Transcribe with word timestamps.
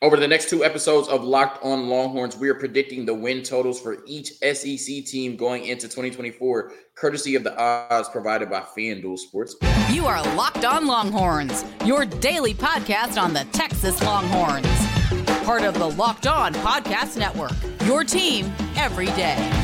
Over 0.00 0.16
the 0.16 0.28
next 0.28 0.48
two 0.48 0.62
episodes 0.62 1.08
of 1.08 1.24
Locked 1.24 1.64
On 1.64 1.88
Longhorns, 1.88 2.36
we 2.36 2.48
are 2.48 2.54
predicting 2.54 3.04
the 3.04 3.14
win 3.14 3.42
totals 3.42 3.80
for 3.80 4.04
each 4.06 4.28
SEC 4.34 5.04
team 5.04 5.34
going 5.34 5.64
into 5.64 5.88
2024, 5.88 6.70
courtesy 6.94 7.34
of 7.34 7.42
the 7.42 7.58
odds 7.58 8.08
provided 8.08 8.48
by 8.48 8.60
FanDuel 8.60 9.18
Sports. 9.18 9.56
You 9.90 10.06
are 10.06 10.22
Locked 10.36 10.64
On 10.64 10.86
Longhorns, 10.86 11.64
your 11.84 12.06
daily 12.06 12.54
podcast 12.54 13.20
on 13.20 13.34
the 13.34 13.44
Texas 13.50 14.00
Longhorns. 14.00 14.68
Part 15.44 15.62
of 15.62 15.74
the 15.74 15.90
Locked 15.90 16.28
On 16.28 16.54
Podcast 16.54 17.18
Network, 17.18 17.50
your 17.84 18.04
team 18.04 18.52
every 18.76 19.06
day. 19.06 19.57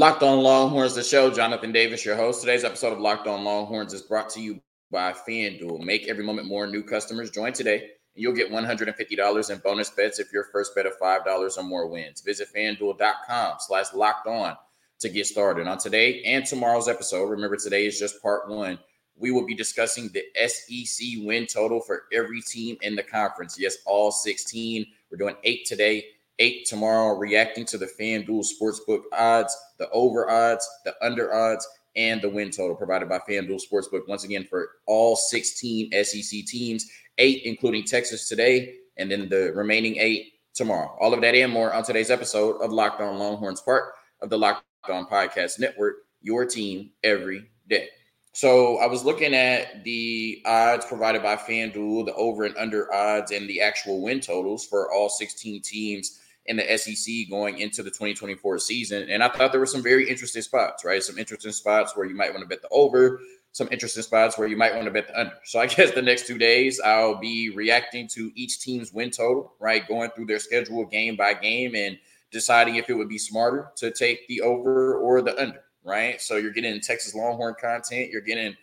Locked 0.00 0.22
On 0.22 0.40
Longhorns, 0.40 0.94
the 0.94 1.02
show. 1.02 1.30
Jonathan 1.30 1.72
Davis, 1.72 2.06
your 2.06 2.16
host. 2.16 2.40
Today's 2.40 2.64
episode 2.64 2.94
of 2.94 3.00
Locked 3.00 3.26
On 3.26 3.44
Longhorns 3.44 3.92
is 3.92 4.00
brought 4.00 4.30
to 4.30 4.40
you 4.40 4.58
by 4.90 5.12
FanDuel. 5.12 5.84
Make 5.84 6.08
every 6.08 6.24
moment 6.24 6.48
more. 6.48 6.66
New 6.66 6.82
customers 6.82 7.30
join 7.30 7.52
today, 7.52 7.80
and 7.80 7.90
you'll 8.14 8.32
get 8.32 8.50
$150 8.50 9.50
in 9.50 9.58
bonus 9.58 9.90
bets 9.90 10.18
if 10.18 10.32
your 10.32 10.44
first 10.44 10.74
bet 10.74 10.86
of 10.86 10.98
$5 10.98 11.58
or 11.58 11.62
more 11.64 11.86
wins. 11.86 12.22
Visit 12.22 12.48
FanDuel.com 12.56 13.56
slash 13.58 13.92
locked 13.92 14.26
on 14.26 14.56
to 15.00 15.10
get 15.10 15.26
started. 15.26 15.66
On 15.66 15.76
today 15.76 16.22
and 16.22 16.46
tomorrow's 16.46 16.88
episode, 16.88 17.26
remember 17.26 17.58
today 17.58 17.84
is 17.84 17.98
just 17.98 18.22
part 18.22 18.48
one. 18.48 18.78
We 19.16 19.32
will 19.32 19.44
be 19.44 19.54
discussing 19.54 20.08
the 20.14 20.24
SEC 20.48 21.06
win 21.18 21.46
total 21.46 21.78
for 21.78 22.04
every 22.10 22.40
team 22.40 22.78
in 22.80 22.96
the 22.96 23.02
conference. 23.02 23.60
Yes, 23.60 23.76
all 23.84 24.12
16. 24.12 24.86
We're 25.10 25.18
doing 25.18 25.36
eight 25.44 25.66
today 25.66 26.06
eight 26.40 26.66
tomorrow, 26.66 27.16
reacting 27.16 27.64
to 27.66 27.78
the 27.78 27.86
FanDuel 27.86 28.44
Sportsbook 28.44 29.02
odds, 29.12 29.56
the 29.78 29.88
over 29.90 30.28
odds, 30.28 30.68
the 30.84 30.94
under 31.00 31.32
odds, 31.32 31.68
and 31.94 32.20
the 32.20 32.28
win 32.28 32.50
total 32.50 32.74
provided 32.74 33.08
by 33.08 33.18
FanDuel 33.18 33.60
Sportsbook. 33.60 34.08
Once 34.08 34.24
again, 34.24 34.44
for 34.48 34.70
all 34.86 35.14
16 35.14 35.92
SEC 35.92 36.44
teams, 36.46 36.90
eight 37.18 37.42
including 37.44 37.84
Texas 37.84 38.28
today, 38.28 38.74
and 38.96 39.10
then 39.10 39.28
the 39.28 39.52
remaining 39.54 39.96
eight 39.98 40.32
tomorrow. 40.54 40.96
All 41.00 41.14
of 41.14 41.20
that 41.20 41.34
and 41.34 41.52
more 41.52 41.72
on 41.72 41.84
today's 41.84 42.10
episode 42.10 42.60
of 42.60 42.72
Locked 42.72 43.00
On 43.00 43.18
Longhorns, 43.18 43.60
part 43.60 43.92
of 44.20 44.30
the 44.30 44.38
Locked 44.38 44.64
On 44.88 45.06
Podcast 45.06 45.60
Network, 45.60 45.96
your 46.22 46.44
team 46.44 46.90
every 47.04 47.50
day. 47.68 47.88
So 48.32 48.78
I 48.78 48.86
was 48.86 49.04
looking 49.04 49.34
at 49.34 49.82
the 49.82 50.40
odds 50.46 50.86
provided 50.86 51.22
by 51.22 51.34
FanDuel, 51.36 52.06
the 52.06 52.14
over 52.14 52.44
and 52.44 52.56
under 52.56 52.92
odds, 52.94 53.32
and 53.32 53.48
the 53.48 53.60
actual 53.60 54.00
win 54.00 54.20
totals 54.20 54.64
for 54.64 54.92
all 54.92 55.08
16 55.08 55.62
teams 55.62 56.19
in 56.50 56.56
the 56.56 56.76
SEC 56.76 57.30
going 57.30 57.58
into 57.58 57.80
the 57.80 57.90
2024 57.90 58.58
season. 58.58 59.08
And 59.08 59.22
I 59.22 59.28
thought 59.28 59.52
there 59.52 59.60
were 59.60 59.66
some 59.66 59.84
very 59.84 60.08
interesting 60.08 60.42
spots, 60.42 60.84
right? 60.84 61.00
Some 61.00 61.16
interesting 61.16 61.52
spots 61.52 61.96
where 61.96 62.06
you 62.06 62.16
might 62.16 62.30
want 62.32 62.42
to 62.42 62.48
bet 62.48 62.60
the 62.60 62.68
over, 62.70 63.20
some 63.52 63.68
interesting 63.70 64.02
spots 64.02 64.36
where 64.36 64.48
you 64.48 64.56
might 64.56 64.74
want 64.74 64.86
to 64.86 64.90
bet 64.90 65.06
the 65.06 65.18
under. 65.18 65.34
So 65.44 65.60
I 65.60 65.66
guess 65.68 65.92
the 65.92 66.02
next 66.02 66.26
two 66.26 66.38
days 66.38 66.80
I'll 66.80 67.20
be 67.20 67.50
reacting 67.50 68.08
to 68.08 68.32
each 68.34 68.58
team's 68.58 68.92
win 68.92 69.12
total, 69.12 69.54
right? 69.60 69.86
Going 69.86 70.10
through 70.10 70.26
their 70.26 70.40
schedule 70.40 70.84
game 70.86 71.14
by 71.14 71.34
game 71.34 71.76
and 71.76 71.96
deciding 72.32 72.74
if 72.74 72.90
it 72.90 72.94
would 72.94 73.08
be 73.08 73.18
smarter 73.18 73.70
to 73.76 73.92
take 73.92 74.26
the 74.26 74.40
over 74.40 74.96
or 74.96 75.22
the 75.22 75.40
under, 75.40 75.62
right? 75.84 76.20
So 76.20 76.36
you're 76.36 76.52
getting 76.52 76.80
Texas 76.80 77.14
Longhorn 77.14 77.54
content, 77.60 78.10
you're 78.10 78.22
getting 78.22 78.56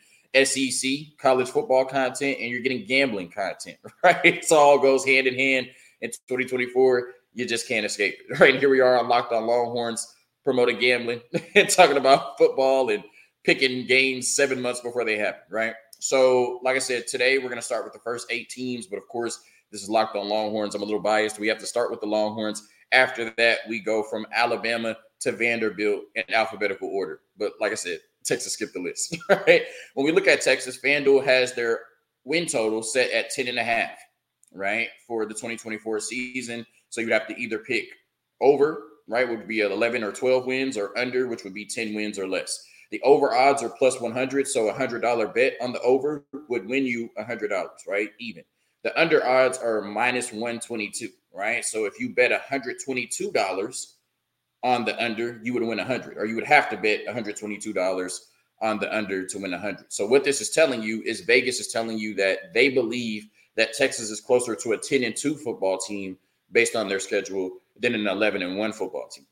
SEC 0.43 1.17
college 1.17 1.49
football 1.49 1.85
content, 1.85 2.37
and 2.41 2.49
you're 2.49 2.61
getting 2.61 2.85
gambling 2.85 3.29
content, 3.29 3.77
right? 4.03 4.19
It 4.25 4.45
all 4.51 4.77
goes 4.77 5.05
hand 5.05 5.25
in 5.25 5.35
hand 5.35 5.67
in 6.01 6.09
2024 6.09 7.13
you 7.37 7.45
just 7.45 7.67
can't 7.67 7.85
escape 7.85 8.15
it. 8.19 8.39
Right 8.39 8.59
here 8.59 8.69
we 8.69 8.81
are 8.81 8.97
on 8.97 9.07
Locked 9.07 9.31
On 9.31 9.45
Longhorns, 9.45 10.15
promoting 10.43 10.79
gambling 10.79 11.21
and 11.55 11.69
talking 11.69 11.97
about 11.97 12.37
football 12.37 12.89
and 12.89 13.03
picking 13.45 13.85
games 13.85 14.35
seven 14.35 14.59
months 14.59 14.81
before 14.81 15.05
they 15.05 15.17
happen. 15.17 15.41
Right. 15.49 15.73
So, 15.99 16.59
like 16.63 16.75
I 16.75 16.79
said, 16.79 17.07
today 17.07 17.37
we're 17.37 17.45
going 17.45 17.55
to 17.57 17.61
start 17.61 17.83
with 17.83 17.93
the 17.93 17.99
first 17.99 18.27
eight 18.31 18.49
teams, 18.49 18.87
but 18.87 18.97
of 18.97 19.07
course, 19.07 19.39
this 19.71 19.83
is 19.83 19.89
Locked 19.89 20.15
On 20.15 20.27
Longhorns. 20.27 20.73
I'm 20.73 20.81
a 20.81 20.85
little 20.85 20.99
biased. 20.99 21.39
We 21.39 21.47
have 21.47 21.59
to 21.59 21.65
start 21.67 21.91
with 21.91 22.01
the 22.01 22.07
Longhorns. 22.07 22.67
After 22.91 23.31
that, 23.37 23.59
we 23.69 23.81
go 23.81 24.03
from 24.03 24.25
Alabama 24.33 24.97
to 25.21 25.31
Vanderbilt 25.31 26.05
in 26.15 26.23
alphabetical 26.33 26.89
order. 26.89 27.21
But 27.37 27.53
like 27.59 27.71
I 27.71 27.75
said, 27.75 27.99
Texas 28.23 28.53
skipped 28.53 28.73
the 28.73 28.81
list. 28.81 29.15
Right. 29.29 29.63
When 29.93 30.05
we 30.05 30.11
look 30.11 30.27
at 30.27 30.41
Texas, 30.41 30.79
FanDuel 30.79 31.23
has 31.23 31.53
their 31.53 31.81
win 32.23 32.47
total 32.47 32.81
set 32.81 33.11
at 33.11 33.29
10 33.29 33.47
and 33.47 33.59
a 33.59 33.63
half, 33.63 33.97
right, 34.51 34.89
for 35.07 35.25
the 35.25 35.33
2024 35.33 35.99
season. 35.99 36.65
So 36.89 37.01
you'd 37.01 37.11
have 37.11 37.27
to 37.27 37.37
either 37.37 37.59
pick 37.59 37.85
over, 38.41 38.83
right, 39.07 39.27
would 39.27 39.47
be 39.47 39.61
11 39.61 40.03
or 40.03 40.11
12 40.11 40.45
wins, 40.45 40.77
or 40.77 40.97
under, 40.97 41.27
which 41.27 41.43
would 41.43 41.53
be 41.53 41.65
10 41.65 41.93
wins 41.93 42.19
or 42.19 42.27
less. 42.27 42.63
The 42.91 43.01
over 43.01 43.35
odds 43.35 43.63
are 43.63 43.69
plus 43.69 43.99
100. 43.99 44.47
So 44.47 44.69
a 44.69 44.73
$100 44.73 45.33
bet 45.33 45.53
on 45.61 45.73
the 45.73 45.81
over 45.81 46.25
would 46.47 46.67
win 46.67 46.85
you 46.85 47.09
$100, 47.19 47.49
right? 47.87 48.09
Even. 48.19 48.43
The 48.83 48.99
under 48.99 49.25
odds 49.25 49.57
are 49.57 49.81
minus 49.81 50.31
122, 50.31 51.09
right? 51.33 51.65
So 51.65 51.85
if 51.85 51.99
you 51.99 52.13
bet 52.13 52.31
$122 52.31 53.93
on 54.63 54.85
the 54.85 55.03
under, 55.03 55.41
you 55.43 55.53
would 55.53 55.63
win 55.63 55.77
100, 55.77 56.17
or 56.17 56.25
you 56.25 56.35
would 56.35 56.45
have 56.45 56.69
to 56.69 56.77
bet 56.77 57.05
$122 57.05 58.19
on 58.61 58.79
the 58.79 58.95
under 58.95 59.25
to 59.25 59.37
win 59.37 59.51
100. 59.51 59.91
So 59.91 60.05
what 60.05 60.23
this 60.23 60.39
is 60.41 60.51
telling 60.51 60.81
you 60.81 61.01
is 61.03 61.21
Vegas 61.21 61.59
is 61.59 61.67
telling 61.67 61.97
you 61.97 62.13
that 62.15 62.53
they 62.53 62.69
believe 62.69 63.27
that 63.57 63.73
Texas 63.73 64.09
is 64.09 64.21
closer 64.21 64.55
to 64.55 64.71
a 64.71 64.77
10 64.77 65.03
and 65.03 65.15
2 65.15 65.35
football 65.35 65.77
team 65.77 66.17
based 66.51 66.75
on 66.75 66.87
their 66.87 66.99
schedule 66.99 67.57
than 67.79 67.93
an 67.93 68.07
11 68.07 68.41
and 68.41 68.57
1 68.57 68.71
football 68.71 69.07
team. 69.09 69.25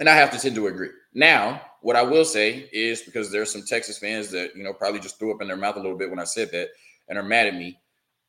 And 0.00 0.08
I 0.08 0.14
have 0.14 0.30
to 0.30 0.38
tend 0.38 0.54
to 0.56 0.66
agree. 0.66 0.88
Now, 1.12 1.60
what 1.82 1.96
I 1.96 2.02
will 2.02 2.24
say 2.24 2.68
is 2.72 3.02
because 3.02 3.30
there's 3.30 3.52
some 3.52 3.62
Texas 3.62 3.98
fans 3.98 4.30
that, 4.30 4.56
you 4.56 4.64
know, 4.64 4.72
probably 4.72 5.00
just 5.00 5.18
threw 5.18 5.32
up 5.32 5.42
in 5.42 5.48
their 5.48 5.56
mouth 5.56 5.76
a 5.76 5.80
little 5.80 5.98
bit 5.98 6.10
when 6.10 6.18
I 6.18 6.24
said 6.24 6.50
that 6.52 6.70
and 7.08 7.18
are 7.18 7.22
mad 7.22 7.46
at 7.46 7.54
me. 7.54 7.78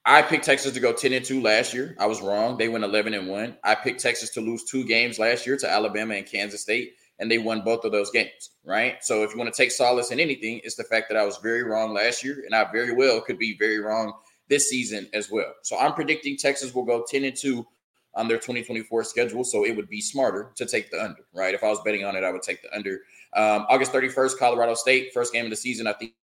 I 0.08 0.22
picked 0.22 0.46
Texas 0.46 0.74
to 0.74 0.80
go 0.80 0.94
10 0.94 1.14
and 1.14 1.26
2 1.26 1.42
last 1.42 1.74
year. 1.74 1.96
I 2.00 2.06
was 2.06 2.22
wrong. 2.22 2.58
They 2.58 2.70
went 2.70 2.84
11 2.84 3.16
and 3.16 3.28
1. 3.28 3.58
I 3.64 3.74
picked 3.74 4.02
Texas 4.02 4.30
to 4.32 4.42
lose 4.42 4.64
two 4.64 4.86
games 4.86 5.18
last 5.18 5.48
year 5.48 5.58
to 5.58 5.70
Alabama 5.70 6.14
and 6.14 6.28
Kansas 6.28 6.62
State, 6.62 6.94
and 7.18 7.32
they 7.32 7.40
won 7.40 7.62
both 7.62 7.86
of 7.86 7.92
those 7.92 8.12
games, 8.12 8.52
right? 8.64 9.04
So 9.04 9.24
if 9.24 9.32
you 9.32 9.40
want 9.40 9.52
to 9.52 9.58
take 9.58 9.72
solace 9.72 10.12
in 10.12 10.20
anything, 10.20 10.62
it's 10.64 10.76
the 10.76 10.84
fact 10.84 11.10
that 11.10 11.18
I 11.18 11.26
was 11.26 11.38
very 11.38 11.64
wrong 11.64 11.92
last 11.92 12.24
year, 12.24 12.44
and 12.46 12.54
I 12.54 12.72
very 12.72 12.94
well 12.94 13.20
could 13.22 13.40
be 13.40 13.58
very 13.58 13.80
wrong 13.80 14.14
this 14.48 14.70
season 14.70 15.10
as 15.14 15.32
well. 15.32 15.54
So 15.62 15.78
I'm 15.78 15.94
predicting 15.94 16.38
Texas 16.38 16.74
will 16.74 16.86
go 16.86 17.04
10 17.08 17.24
and 17.24 17.36
2 17.36 17.66
on 18.14 18.28
their 18.28 18.38
2024 18.38 19.04
schedule. 19.04 19.44
So 19.44 19.66
it 19.66 19.76
would 19.76 19.90
be 19.90 20.02
smarter 20.02 20.52
to 20.56 20.66
take 20.66 20.92
the 20.92 21.04
under, 21.04 21.26
right? 21.34 21.54
If 21.54 21.64
I 21.64 21.68
was 21.68 21.82
betting 21.84 22.06
on 22.06 22.16
it, 22.16 22.24
I 22.24 22.32
would 22.32 22.44
take 22.44 22.62
the 22.62 22.74
under. 22.76 23.02
Um, 23.34 23.66
August 23.70 23.92
31st, 23.92 24.38
Colorado 24.38 24.74
State, 24.74 25.14
first 25.14 25.34
game 25.34 25.46
of 25.46 25.52
the 25.52 25.58
season. 25.58 25.88
I 25.88 25.94
think 25.94 26.14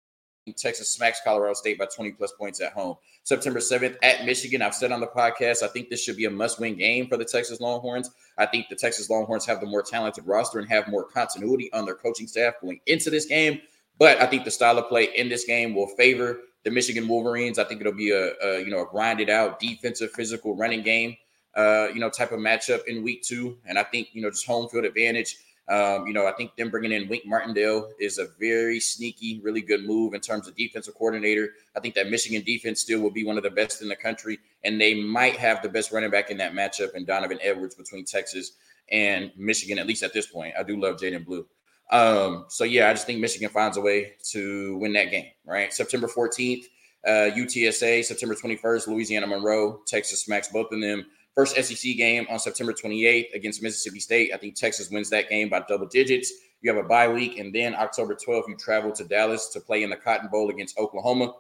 Texas 0.57 0.91
smacks 0.91 1.21
Colorado 1.23 1.55
State 1.55 1.79
by 1.79 1.87
20 1.87 2.13
plus 2.13 2.33
points 2.33 2.61
at 2.61 2.73
home. 2.73 2.97
September 3.25 3.61
7th 3.61 3.97
at 4.03 4.25
Michigan. 4.25 4.63
I've 4.63 4.75
said 4.75 4.91
on 4.91 5.01
the 5.01 5.07
podcast, 5.07 5.63
I 5.63 5.69
think 5.69 5.89
this 5.89 6.03
should 6.03 6.17
be 6.17 6.25
a 6.25 6.31
must 6.31 6.59
win 6.59 6.77
game 6.77 7.07
for 7.07 7.17
the 7.17 7.25
Texas 7.25 7.61
Longhorns. 7.61 8.11
I 8.39 8.47
think 8.47 8.69
the 8.69 8.75
Texas 8.75 9.09
Longhorns 9.09 9.47
have 9.47 9.61
the 9.61 9.67
more 9.67 9.83
talented 9.83 10.27
roster 10.27 10.59
and 10.59 10.69
have 10.69 10.89
more 10.89 11.05
continuity 11.05 11.73
on 11.73 11.85
their 11.85 11.95
coaching 11.95 12.27
staff 12.27 12.55
going 12.61 12.81
into 12.87 13.11
this 13.11 13.27
game. 13.27 13.61
But 13.99 14.21
I 14.21 14.27
think 14.27 14.45
the 14.45 14.51
style 14.51 14.79
of 14.79 14.89
play 14.89 15.05
in 15.17 15.29
this 15.29 15.45
game 15.45 15.75
will 15.75 15.87
favor 15.87 16.41
the 16.65 16.71
Michigan 16.71 17.09
Wolverines. 17.09 17.59
I 17.59 17.65
think 17.65 17.81
it'll 17.81 17.93
be 17.93 18.11
a, 18.11 18.33
a 18.43 18.61
you 18.61 18.71
know 18.71 18.83
a 18.83 18.87
grinded 18.87 19.31
out 19.31 19.61
defensive 19.61 20.13
physical 20.13 20.57
running 20.57 20.83
game 20.83 21.17
uh, 21.57 21.89
you 21.93 22.01
know, 22.01 22.11
type 22.11 22.33
of 22.33 22.41
matchup 22.41 22.87
in 22.87 23.03
week 23.03 23.23
two. 23.23 23.59
And 23.67 23.79
I 23.79 23.83
think, 23.83 24.09
you 24.13 24.23
know, 24.23 24.31
just 24.31 24.47
home 24.47 24.69
field 24.69 24.85
advantage. 24.85 25.37
Um, 25.69 26.07
you 26.07 26.13
know, 26.13 26.27
I 26.27 26.33
think 26.33 26.57
them 26.57 26.71
bringing 26.71 26.93
in 26.93 27.09
Wink 27.09 27.25
Martindale 27.25 27.91
is 28.01 28.19
a 28.19 28.27
very 28.41 28.81
sneaky, 28.81 29.41
really 29.43 29.61
good 29.61 29.85
move 29.85 30.13
in 30.13 30.21
terms 30.21 30.49
of 30.49 30.57
defensive 30.57 30.95
coordinator. 30.95 31.51
I 31.77 31.81
think 31.81 31.95
that 31.95 32.11
Michigan 32.11 32.43
defense 32.45 32.81
still 32.81 33.01
will 33.01 33.13
be 33.13 33.25
one 33.25 33.37
of 33.37 33.43
the 33.43 33.51
best 33.51 33.81
in 33.81 33.89
the 33.89 33.97
country, 33.97 34.41
and 34.65 34.81
they 34.81 34.95
might 35.01 35.37
have 35.37 35.63
the 35.63 35.69
best 35.69 35.93
running 35.93 36.11
back 36.11 36.31
in 36.31 36.39
that 36.39 36.53
matchup 36.53 36.95
in 36.95 37.05
Donovan 37.05 37.39
Edwards 37.41 37.77
between 37.77 38.05
Texas 38.05 38.53
and 38.91 39.31
Michigan, 39.37 39.79
at 39.79 39.87
least 39.87 40.03
at 40.03 40.13
this 40.13 40.27
point. 40.27 40.55
I 40.59 40.65
do 40.65 40.79
love 40.81 40.97
Jaydon 40.97 41.25
Blue. 41.25 41.47
Um, 41.93 42.47
so 42.49 42.65
yeah, 42.65 42.89
I 42.89 42.95
just 42.95 43.07
think 43.07 43.21
Michigan 43.21 43.51
finds 43.51 43.77
a 43.77 43.81
way 43.81 44.15
to 44.31 44.77
win 44.79 44.95
that 44.95 45.11
game. 45.11 45.27
Right, 45.47 45.73
September 45.73 46.09
14th, 46.09 46.65
uh, 47.07 47.31
UTSA. 47.37 48.05
September 48.05 48.35
21st, 48.35 48.89
Louisiana 48.89 49.27
Monroe. 49.27 49.81
Texas 49.87 50.23
smacks 50.23 50.49
both 50.49 50.73
of 50.73 50.81
them. 50.81 51.05
First 51.35 51.57
SEC 51.57 51.97
game 51.97 52.27
on 52.31 52.39
September 52.39 52.73
28th 52.73 53.35
against 53.35 53.63
Mississippi 53.63 54.01
State. 54.01 54.33
I 54.35 54.37
think 54.39 54.55
Texas 54.55 54.91
wins 54.91 55.09
that 55.11 55.29
game 55.29 55.49
by 55.49 55.61
double 55.69 55.87
digits. 55.87 56.33
You 56.61 56.75
have 56.75 56.85
a 56.85 56.87
bye 56.87 57.09
week, 57.09 57.39
and 57.39 57.55
then 57.55 57.75
October 57.75 58.15
12th, 58.15 58.49
you 58.49 58.57
travel 58.57 58.93
to 58.93 59.05
Dallas 59.05 59.49
to 59.49 59.61
play 59.61 59.83
in 59.83 59.91
the 59.91 59.97
Cotton 59.97 60.29
Bowl 60.29 60.51
against 60.51 60.79
Oklahoma. 60.79 61.35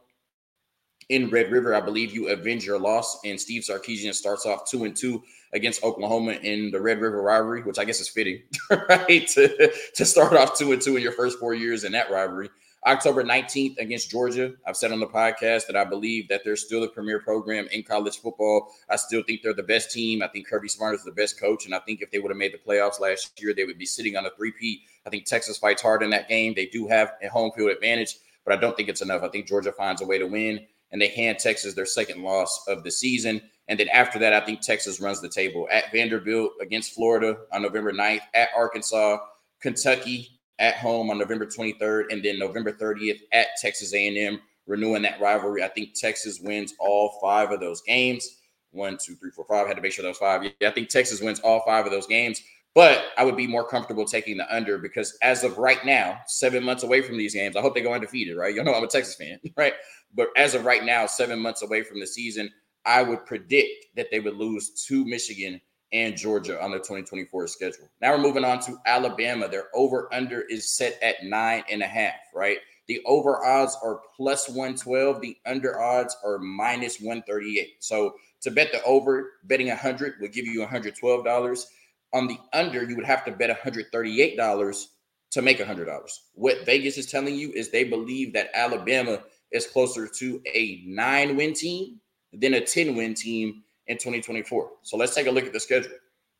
In 1.08 1.28
Red 1.30 1.50
River, 1.50 1.74
I 1.74 1.80
believe 1.80 2.14
you 2.14 2.28
avenge 2.28 2.64
your 2.64 2.78
loss, 2.78 3.20
and 3.24 3.40
Steve 3.40 3.62
Sarkisian 3.62 4.14
starts 4.14 4.46
off 4.46 4.70
two 4.70 4.84
and 4.84 4.96
two 4.96 5.22
against 5.52 5.82
Oklahoma 5.84 6.32
in 6.32 6.70
the 6.70 6.80
Red 6.80 7.00
River 7.00 7.22
rivalry, 7.22 7.62
which 7.62 7.78
I 7.78 7.84
guess 7.84 8.00
is 8.00 8.08
fitting, 8.08 8.42
right? 8.88 9.26
to, 9.28 9.72
to 9.94 10.04
start 10.04 10.34
off 10.34 10.56
two 10.56 10.72
and 10.72 10.80
two 10.80 10.96
in 10.96 11.02
your 11.02 11.12
first 11.12 11.38
four 11.38 11.54
years 11.54 11.84
in 11.84 11.92
that 11.92 12.10
rivalry. 12.10 12.48
October 12.84 13.22
19th 13.22 13.78
against 13.78 14.10
Georgia. 14.10 14.54
I've 14.66 14.76
said 14.76 14.90
on 14.90 14.98
the 14.98 15.06
podcast 15.06 15.68
that 15.68 15.76
I 15.76 15.84
believe 15.84 16.28
that 16.28 16.42
they're 16.44 16.56
still 16.56 16.80
the 16.80 16.88
premier 16.88 17.20
program 17.20 17.68
in 17.70 17.84
college 17.84 18.18
football. 18.18 18.74
I 18.90 18.96
still 18.96 19.22
think 19.22 19.42
they're 19.42 19.54
the 19.54 19.62
best 19.62 19.92
team. 19.92 20.20
I 20.20 20.26
think 20.26 20.48
Kirby 20.48 20.68
Smart 20.68 20.96
is 20.96 21.04
the 21.04 21.12
best 21.12 21.38
coach. 21.38 21.64
And 21.64 21.76
I 21.76 21.78
think 21.78 22.02
if 22.02 22.10
they 22.10 22.18
would 22.18 22.30
have 22.30 22.38
made 22.38 22.52
the 22.52 22.58
playoffs 22.58 22.98
last 22.98 23.40
year, 23.40 23.54
they 23.54 23.64
would 23.64 23.78
be 23.78 23.86
sitting 23.86 24.16
on 24.16 24.26
a 24.26 24.30
three-peat. 24.30 24.80
I 25.06 25.10
think 25.10 25.26
Texas 25.26 25.58
fights 25.58 25.80
hard 25.80 26.02
in 26.02 26.10
that 26.10 26.28
game. 26.28 26.54
They 26.56 26.66
do 26.66 26.88
have 26.88 27.12
a 27.22 27.28
home 27.28 27.52
field 27.56 27.70
advantage, 27.70 28.16
but 28.44 28.52
I 28.52 28.60
don't 28.60 28.76
think 28.76 28.88
it's 28.88 29.02
enough. 29.02 29.22
I 29.22 29.28
think 29.28 29.46
Georgia 29.46 29.70
finds 29.70 30.02
a 30.02 30.06
way 30.06 30.18
to 30.18 30.26
win, 30.26 30.66
and 30.92 31.00
they 31.00 31.08
hand 31.08 31.38
Texas 31.38 31.74
their 31.74 31.86
second 31.86 32.22
loss 32.22 32.64
of 32.68 32.84
the 32.84 32.90
season. 32.90 33.40
And 33.68 33.80
then 33.80 33.88
after 33.88 34.18
that, 34.18 34.32
I 34.32 34.40
think 34.40 34.60
Texas 34.60 35.00
runs 35.00 35.20
the 35.20 35.28
table 35.28 35.68
at 35.70 35.90
Vanderbilt 35.92 36.52
against 36.60 36.94
Florida 36.94 37.38
on 37.52 37.62
November 37.62 37.92
9th, 37.92 38.20
at 38.34 38.50
Arkansas, 38.56 39.18
Kentucky 39.60 40.38
at 40.58 40.76
home 40.76 41.10
on 41.10 41.18
November 41.18 41.46
23rd, 41.46 42.04
and 42.10 42.22
then 42.22 42.38
November 42.38 42.72
30th 42.72 43.20
at 43.32 43.48
Texas 43.60 43.94
A&M, 43.94 44.40
renewing 44.66 45.02
that 45.02 45.20
rivalry. 45.20 45.62
I 45.62 45.68
think 45.68 45.94
Texas 45.94 46.40
wins 46.40 46.74
all 46.78 47.18
five 47.20 47.50
of 47.50 47.60
those 47.60 47.80
games. 47.82 48.38
One, 48.70 48.96
two, 48.96 49.16
three, 49.16 49.30
four, 49.30 49.44
five. 49.46 49.64
I 49.64 49.68
had 49.68 49.76
to 49.76 49.82
make 49.82 49.92
sure 49.92 50.04
those 50.04 50.18
five. 50.18 50.44
Yeah, 50.44 50.68
I 50.68 50.72
think 50.72 50.88
Texas 50.88 51.20
wins 51.20 51.40
all 51.40 51.62
five 51.66 51.84
of 51.84 51.92
those 51.92 52.06
games. 52.06 52.42
But 52.74 53.04
I 53.18 53.24
would 53.24 53.36
be 53.36 53.46
more 53.46 53.66
comfortable 53.66 54.06
taking 54.06 54.38
the 54.38 54.54
under 54.54 54.78
because 54.78 55.16
as 55.22 55.44
of 55.44 55.58
right 55.58 55.84
now, 55.84 56.20
seven 56.26 56.64
months 56.64 56.84
away 56.84 57.02
from 57.02 57.18
these 57.18 57.34
games, 57.34 57.54
I 57.54 57.60
hope 57.60 57.74
they 57.74 57.82
go 57.82 57.92
undefeated, 57.92 58.36
right? 58.36 58.54
You 58.54 58.64
know, 58.64 58.72
I'm 58.72 58.84
a 58.84 58.88
Texas 58.88 59.14
fan, 59.14 59.38
right? 59.56 59.74
But 60.14 60.28
as 60.36 60.54
of 60.54 60.64
right 60.64 60.82
now, 60.82 61.06
seven 61.06 61.38
months 61.38 61.62
away 61.62 61.82
from 61.82 62.00
the 62.00 62.06
season, 62.06 62.50
I 62.86 63.02
would 63.02 63.26
predict 63.26 63.86
that 63.96 64.10
they 64.10 64.20
would 64.20 64.36
lose 64.36 64.70
to 64.86 65.04
Michigan 65.04 65.60
and 65.92 66.16
Georgia 66.16 66.62
on 66.62 66.70
the 66.70 66.78
2024 66.78 67.46
schedule. 67.48 67.88
Now 68.00 68.12
we're 68.12 68.22
moving 68.22 68.44
on 68.44 68.60
to 68.60 68.78
Alabama. 68.86 69.48
Their 69.48 69.66
over 69.74 70.08
under 70.12 70.40
is 70.42 70.76
set 70.76 70.98
at 71.02 71.22
nine 71.22 71.64
and 71.70 71.82
a 71.82 71.86
half, 71.86 72.14
right? 72.34 72.58
The 72.88 73.00
over 73.04 73.44
odds 73.44 73.76
are 73.82 74.00
plus 74.16 74.48
112. 74.48 75.20
The 75.20 75.36
under 75.46 75.80
odds 75.80 76.16
are 76.24 76.38
minus 76.38 76.98
138. 77.00 77.76
So 77.80 78.14
to 78.40 78.50
bet 78.50 78.72
the 78.72 78.82
over, 78.84 79.32
betting 79.44 79.68
100 79.68 80.14
would 80.20 80.32
give 80.32 80.46
you 80.46 80.66
$112. 80.66 81.64
On 82.12 82.26
the 82.26 82.38
under, 82.52 82.84
you 82.84 82.96
would 82.96 83.04
have 83.04 83.24
to 83.24 83.32
bet 83.32 83.56
$138 83.56 84.86
to 85.32 85.42
make 85.42 85.58
$100. 85.58 86.18
What 86.34 86.66
Vegas 86.66 86.98
is 86.98 87.06
telling 87.06 87.34
you 87.34 87.50
is 87.52 87.70
they 87.70 87.84
believe 87.84 88.32
that 88.34 88.50
Alabama 88.54 89.20
is 89.50 89.66
closer 89.66 90.06
to 90.06 90.40
a 90.46 90.82
nine 90.86 91.36
win 91.36 91.54
team 91.54 92.00
than 92.32 92.54
a 92.54 92.60
10 92.60 92.94
win 92.96 93.14
team 93.14 93.62
in 93.86 93.96
2024. 93.96 94.70
So 94.82 94.96
let's 94.96 95.14
take 95.14 95.26
a 95.26 95.30
look 95.30 95.44
at 95.44 95.52
the 95.52 95.60
schedule. 95.60 95.92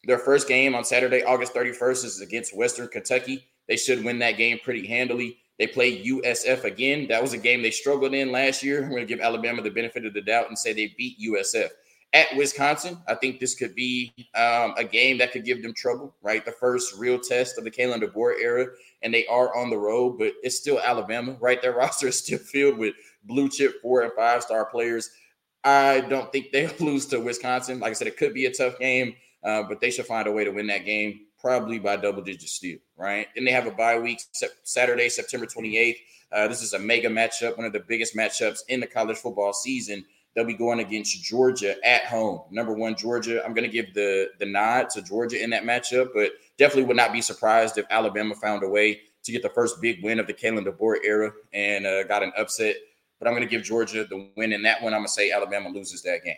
Their 0.05 0.19
first 0.19 0.49
game 0.49 0.75
on 0.75 0.85
Saturday, 0.85 1.23
August 1.23 1.55
31st, 1.55 2.05
is 2.05 2.21
against 2.21 2.57
Western 2.57 2.89
Kentucky. 2.89 3.47
They 3.69 3.77
should 3.77 4.05
win 4.05 4.19
that 4.19 4.37
game 4.37 4.59
pretty 4.63 4.87
handily. 4.87 5.39
They 5.59 5.69
play 5.69 6.05
USF 6.05 6.65
again. 6.65 7.07
That 7.09 7.23
was 7.23 7.35
a 7.35 7.39
game 7.39 7.63
they 7.63 7.71
struggled 7.71 8.15
in 8.15 8.33
last 8.33 8.63
year. 8.63 8.83
I'm 8.83 8.91
going 8.91 9.07
to 9.07 9.15
give 9.15 9.21
Alabama 9.21 9.63
the 9.63 9.71
benefit 9.71 10.05
of 10.05 10.13
the 10.13 10.21
doubt 10.21 10.49
and 10.49 10.59
say 10.59 10.73
they 10.73 10.95
beat 10.99 11.21
USF. 11.21 11.69
At 12.15 12.37
Wisconsin, 12.37 12.99
I 13.09 13.15
think 13.15 13.41
this 13.41 13.55
could 13.55 13.75
be 13.75 14.13
um, 14.35 14.75
a 14.77 14.85
game 14.85 15.17
that 15.19 15.33
could 15.33 15.47
give 15.47 15.63
them 15.63 15.73
trouble, 15.73 16.15
right? 16.21 16.45
The 16.45 16.53
first 16.53 16.95
real 16.99 17.19
test 17.19 17.57
of 17.57 17.65
the 17.65 17.71
Kalen 17.71 18.03
DeBoer 18.03 18.39
era, 18.39 18.67
and 19.03 19.15
they 19.15 19.27
are 19.29 19.57
on 19.57 19.71
the 19.71 19.79
road, 19.79 20.19
but 20.19 20.35
it's 20.43 20.59
still 20.59 20.79
Alabama, 20.79 21.37
right? 21.41 21.63
Their 21.63 21.73
roster 21.77 22.09
is 22.09 22.19
still 22.19 22.39
filled 22.39 22.77
with 22.77 22.95
blue 23.25 23.49
chip 23.49 23.81
four 23.81 24.03
and 24.03 24.13
five 24.13 24.43
star 24.43 24.67
players. 24.67 25.11
I 25.65 26.01
don't 26.01 26.31
think 26.33 26.53
they'll 26.53 26.71
lose 26.81 27.07
to 27.07 27.21
Wisconsin. 27.21 27.81
Like 27.81 27.91
I 27.91 27.95
said, 27.95 28.09
it 28.09 28.19
could 28.19 28.35
be 28.35 28.45
a 28.45 28.53
tough 28.53 28.79
game, 28.79 29.15
uh, 29.43 29.63
but 29.63 29.81
they 29.81 29.91
should 29.91 30.07
find 30.07 30.29
a 30.29 30.33
way 30.33 30.45
to 30.45 30.51
win 30.51 30.67
that 30.67 30.85
game, 30.85 31.21
probably 31.39 31.79
by 31.79 31.97
double 31.97 32.23
digits 32.23 32.53
still, 32.53 32.77
right? 32.97 33.29
Then 33.35 33.47
they 33.47 33.53
have 33.53 33.67
a 33.67 33.71
bye 33.71 33.99
week 33.99 34.21
Saturday, 34.65 35.09
September 35.09 35.47
28th. 35.47 35.97
Uh, 36.31 36.49
this 36.49 36.63
is 36.63 36.75
a 36.75 36.79
mega 36.79 37.09
matchup, 37.09 37.57
one 37.57 37.67
of 37.67 37.73
the 37.73 37.85
biggest 37.89 38.15
matchups 38.15 38.61
in 38.69 38.81
the 38.81 38.87
college 38.87 39.19
football 39.19 39.53
season. 39.53 40.05
They'll 40.35 40.45
be 40.45 40.55
going 40.55 40.81
against 40.81 41.23
Georgia 41.23 41.75
at 41.87 42.05
home. 42.05 42.43
Number 42.51 42.73
one, 42.73 42.97
Georgia. 42.97 43.45
I'm 43.45 43.53
going 43.53 43.69
to 43.69 43.73
give 43.73 43.93
the 43.95 44.31
the 44.39 44.47
nod 44.47 44.89
to 44.91 45.03
Georgia 45.03 45.43
in 45.43 45.51
that 45.51 45.65
matchup, 45.65 46.09
but 46.15 46.33
definitely 46.57 46.85
would 46.85 46.97
not 46.97 47.13
be 47.13 47.21
surprised 47.21 47.77
if 47.79 47.87
Alabama 47.91 48.35
found 48.35 48.63
a 48.63 48.69
way 48.69 49.01
to 49.25 49.33
get 49.33 49.43
the 49.43 49.51
first 49.51 49.81
big 49.81 50.03
win 50.03 50.19
of 50.19 50.27
the 50.27 50.35
Kalen 50.35 50.67
DeBoer 50.67 50.97
era 51.05 51.33
and 51.53 51.87
uh, 51.87 52.03
got 52.05 52.23
an 52.23 52.33
upset 52.37 52.77
but 53.23 53.29
I'm 53.29 53.35
going 53.37 53.49
to 53.49 53.57
give 53.57 53.63
Georgia 53.63 54.05
the 54.05 54.29
win 54.37 54.53
in 54.53 54.63
that 54.63 54.83
one. 54.83 54.93
I'm 54.93 54.99
going 54.99 55.07
to 55.07 55.13
say 55.13 55.31
Alabama 55.31 55.69
loses 55.69 56.03
that 56.03 56.25
game. 56.25 56.35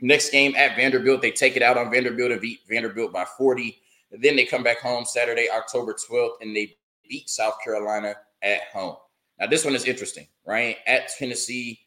Next 0.00 0.30
game 0.30 0.52
at 0.56 0.74
Vanderbilt, 0.74 1.22
they 1.22 1.30
take 1.30 1.54
it 1.54 1.62
out 1.62 1.78
on 1.78 1.88
Vanderbilt 1.88 2.32
and 2.32 2.40
beat 2.40 2.62
Vanderbilt 2.68 3.12
by 3.12 3.24
40. 3.38 3.80
then 4.10 4.34
they 4.34 4.44
come 4.44 4.64
back 4.64 4.80
home 4.80 5.04
Saturday, 5.04 5.46
October 5.48 5.94
12th, 5.94 6.32
and 6.40 6.56
they 6.56 6.76
beat 7.08 7.30
South 7.30 7.58
Carolina 7.62 8.16
at 8.42 8.62
home. 8.72 8.96
Now, 9.38 9.46
this 9.46 9.64
one 9.64 9.76
is 9.76 9.84
interesting, 9.84 10.26
right? 10.44 10.78
At 10.88 11.10
Tennessee, 11.16 11.83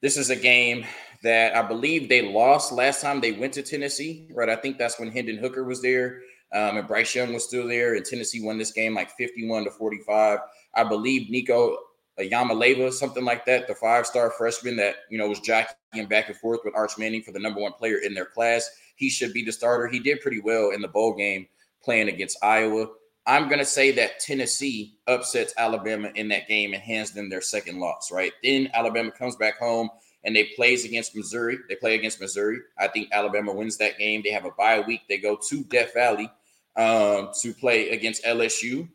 this 0.00 0.16
is 0.16 0.30
a 0.30 0.36
game 0.36 0.84
that 1.22 1.54
I 1.54 1.62
believe 1.62 2.08
they 2.08 2.32
lost 2.32 2.72
last 2.72 3.02
time 3.02 3.20
they 3.20 3.32
went 3.32 3.52
to 3.54 3.62
Tennessee, 3.62 4.28
right? 4.32 4.48
I 4.48 4.56
think 4.56 4.78
that's 4.78 4.98
when 4.98 5.10
Hendon 5.10 5.36
Hooker 5.36 5.64
was 5.64 5.82
there 5.82 6.22
um, 6.52 6.78
and 6.78 6.88
Bryce 6.88 7.14
Young 7.14 7.32
was 7.32 7.44
still 7.44 7.68
there, 7.68 7.94
and 7.94 8.04
Tennessee 8.04 8.42
won 8.42 8.58
this 8.58 8.72
game 8.72 8.94
like 8.94 9.10
51 9.12 9.64
to 9.64 9.70
45. 9.70 10.38
I 10.74 10.84
believe 10.84 11.30
Nico 11.30 11.76
Iamaleava, 12.18 12.92
something 12.92 13.24
like 13.24 13.44
that, 13.46 13.68
the 13.68 13.74
five 13.74 14.06
star 14.06 14.30
freshman 14.30 14.76
that, 14.76 14.96
you 15.10 15.18
know, 15.18 15.28
was 15.28 15.40
jockeying 15.40 16.08
back 16.08 16.28
and 16.28 16.36
forth 16.36 16.60
with 16.64 16.74
Arch 16.74 16.98
Manning 16.98 17.22
for 17.22 17.32
the 17.32 17.38
number 17.38 17.60
one 17.60 17.72
player 17.72 17.98
in 17.98 18.14
their 18.14 18.26
class. 18.26 18.68
He 18.96 19.08
should 19.08 19.32
be 19.32 19.44
the 19.44 19.52
starter. 19.52 19.86
He 19.86 20.00
did 20.00 20.20
pretty 20.20 20.40
well 20.40 20.70
in 20.70 20.82
the 20.82 20.88
bowl 20.88 21.14
game 21.14 21.46
playing 21.82 22.08
against 22.08 22.42
Iowa. 22.42 22.88
I'm 23.26 23.48
going 23.48 23.58
to 23.58 23.64
say 23.64 23.90
that 23.92 24.20
Tennessee 24.20 24.98
upsets 25.06 25.54
Alabama 25.56 26.10
in 26.14 26.28
that 26.28 26.48
game 26.48 26.72
and 26.72 26.82
hands 26.82 27.12
them 27.12 27.28
their 27.28 27.42
second 27.42 27.78
loss, 27.78 28.10
right? 28.10 28.32
Then 28.42 28.70
Alabama 28.74 29.10
comes 29.10 29.36
back 29.36 29.58
home 29.58 29.90
and 30.24 30.34
they 30.34 30.50
plays 30.56 30.84
against 30.84 31.14
Missouri. 31.14 31.58
They 31.68 31.76
play 31.76 31.94
against 31.94 32.20
Missouri. 32.20 32.58
I 32.78 32.88
think 32.88 33.08
Alabama 33.12 33.52
wins 33.52 33.76
that 33.78 33.98
game. 33.98 34.22
They 34.24 34.30
have 34.30 34.44
a 34.44 34.50
bye 34.52 34.80
week. 34.80 35.02
They 35.08 35.18
go 35.18 35.38
to 35.48 35.64
Death 35.64 35.94
Valley 35.94 36.30
um, 36.76 37.30
to 37.40 37.52
play 37.54 37.90
against 37.90 38.24
LSU 38.24 38.88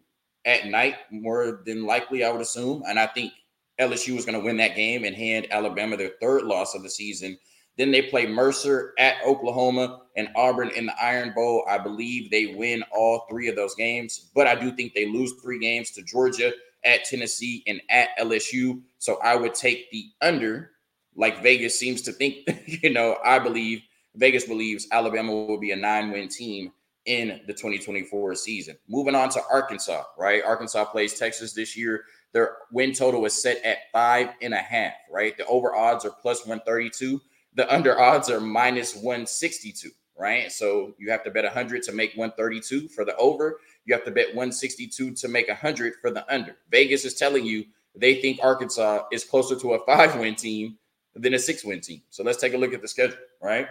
at 0.46 0.68
night, 0.68 0.96
more 1.12 1.62
than 1.66 1.86
likely, 1.86 2.24
I 2.24 2.32
would 2.32 2.42
assume. 2.42 2.84
And 2.88 3.00
I 3.00 3.08
think 3.08 3.34
LSU 3.80 4.18
is 4.18 4.26
going 4.26 4.40
to 4.40 4.46
win 4.46 4.58
that 4.58 4.76
game 4.76 5.04
and 5.04 5.16
hand 5.16 5.48
Alabama 5.52 5.98
their 5.98 6.12
third 6.22 6.44
loss 6.44 6.76
of 6.76 6.84
the 6.84 6.90
season. 6.90 7.38
Then 7.78 7.92
they 7.92 8.04
play 8.04 8.26
Mercer 8.26 8.94
at 8.98 9.16
Oklahoma 9.26 10.02
and 10.16 10.30
Auburn 10.36 10.70
in 10.70 10.86
the 10.86 11.04
Iron 11.04 11.34
Bowl. 11.34 11.66
I 11.70 11.78
believe 11.78 12.32
they 12.32 12.56
win 12.56 12.84
all 12.96 13.26
three 13.30 13.50
of 13.50 13.56
those 13.56 13.76
games, 13.76 14.32
but 14.34 14.48
I 14.48 14.56
do 14.56 14.72
think 14.72 14.94
they 14.94 15.08
lose 15.08 15.34
three 15.42 15.60
games 15.60 15.92
to 15.92 16.04
Georgia, 16.04 16.54
at 16.86 17.04
Tennessee, 17.04 17.64
and 17.68 17.82
at 17.90 18.10
LSU. 18.20 18.82
So 19.00 19.20
I 19.22 19.36
would 19.36 19.54
take 19.54 19.92
the 19.92 20.06
under, 20.22 20.72
like 21.16 21.42
Vegas 21.42 21.78
seems 21.78 22.02
to 22.04 22.12
think. 22.12 22.48
you 22.66 22.92
know, 22.92 23.18
I 23.26 23.40
believe 23.40 23.82
Vegas 24.16 24.46
believes 24.46 24.88
Alabama 24.92 25.34
will 25.34 25.60
be 25.60 25.72
a 25.72 25.76
nine 25.76 26.12
win 26.12 26.30
team 26.30 26.72
in 27.06 27.42
the 27.48 27.54
2024 27.54 28.36
season. 28.36 28.78
Moving 28.88 29.16
on 29.16 29.30
to 29.30 29.42
Arkansas, 29.52 30.04
right? 30.18 30.44
Arkansas 30.44 30.86
plays 30.86 31.20
Texas 31.20 31.54
this 31.54 31.76
year. 31.76 32.04
Their 32.32 32.58
win 32.72 32.94
total 32.94 33.26
is 33.26 33.42
set 33.42 33.64
at 33.64 33.92
five 33.92 34.30
and 34.42 34.54
a 34.54 34.58
half, 34.58 34.94
right? 35.12 35.38
The 35.38 35.46
over 35.46 35.76
odds 35.76 36.06
are 36.06 36.12
plus 36.22 36.46
132. 36.46 37.22
The 37.56 37.74
under 37.74 38.00
odds 38.00 38.30
are 38.30 38.40
minus 38.40 38.96
162, 38.96 39.90
right? 40.18 40.52
So 40.52 40.94
you 40.98 41.10
have 41.10 41.24
to 41.24 41.32
bet 41.32 41.44
100 41.44 41.84
to 41.84 41.92
make 41.92 42.16
132 42.16 42.90
for 42.90 43.06
the 43.06 43.16
over. 43.18 43.60
You 43.86 43.94
have 43.96 44.06
to 44.06 44.12
bet 44.12 44.28
162 44.28 45.14
to 45.14 45.28
make 45.28 45.48
100 45.48 45.94
for 46.02 46.12
the 46.12 46.32
under. 46.34 46.58
Vegas 46.70 47.06
is 47.06 47.16
telling 47.16 47.46
you 47.46 47.66
they 47.96 48.22
think 48.22 48.40
Arkansas 48.44 49.06
is 49.12 49.24
closer 49.24 49.58
to 49.60 49.74
a 49.74 49.86
five 49.86 50.18
win 50.20 50.36
team 50.36 50.78
than 51.16 51.34
a 51.34 51.40
six 51.40 51.64
win 51.64 51.82
team. 51.82 52.02
So 52.10 52.24
let's 52.24 52.40
take 52.40 52.54
a 52.54 52.58
look 52.58 52.74
at 52.74 52.82
the 52.82 52.88
schedule, 52.88 53.18
right? 53.42 53.68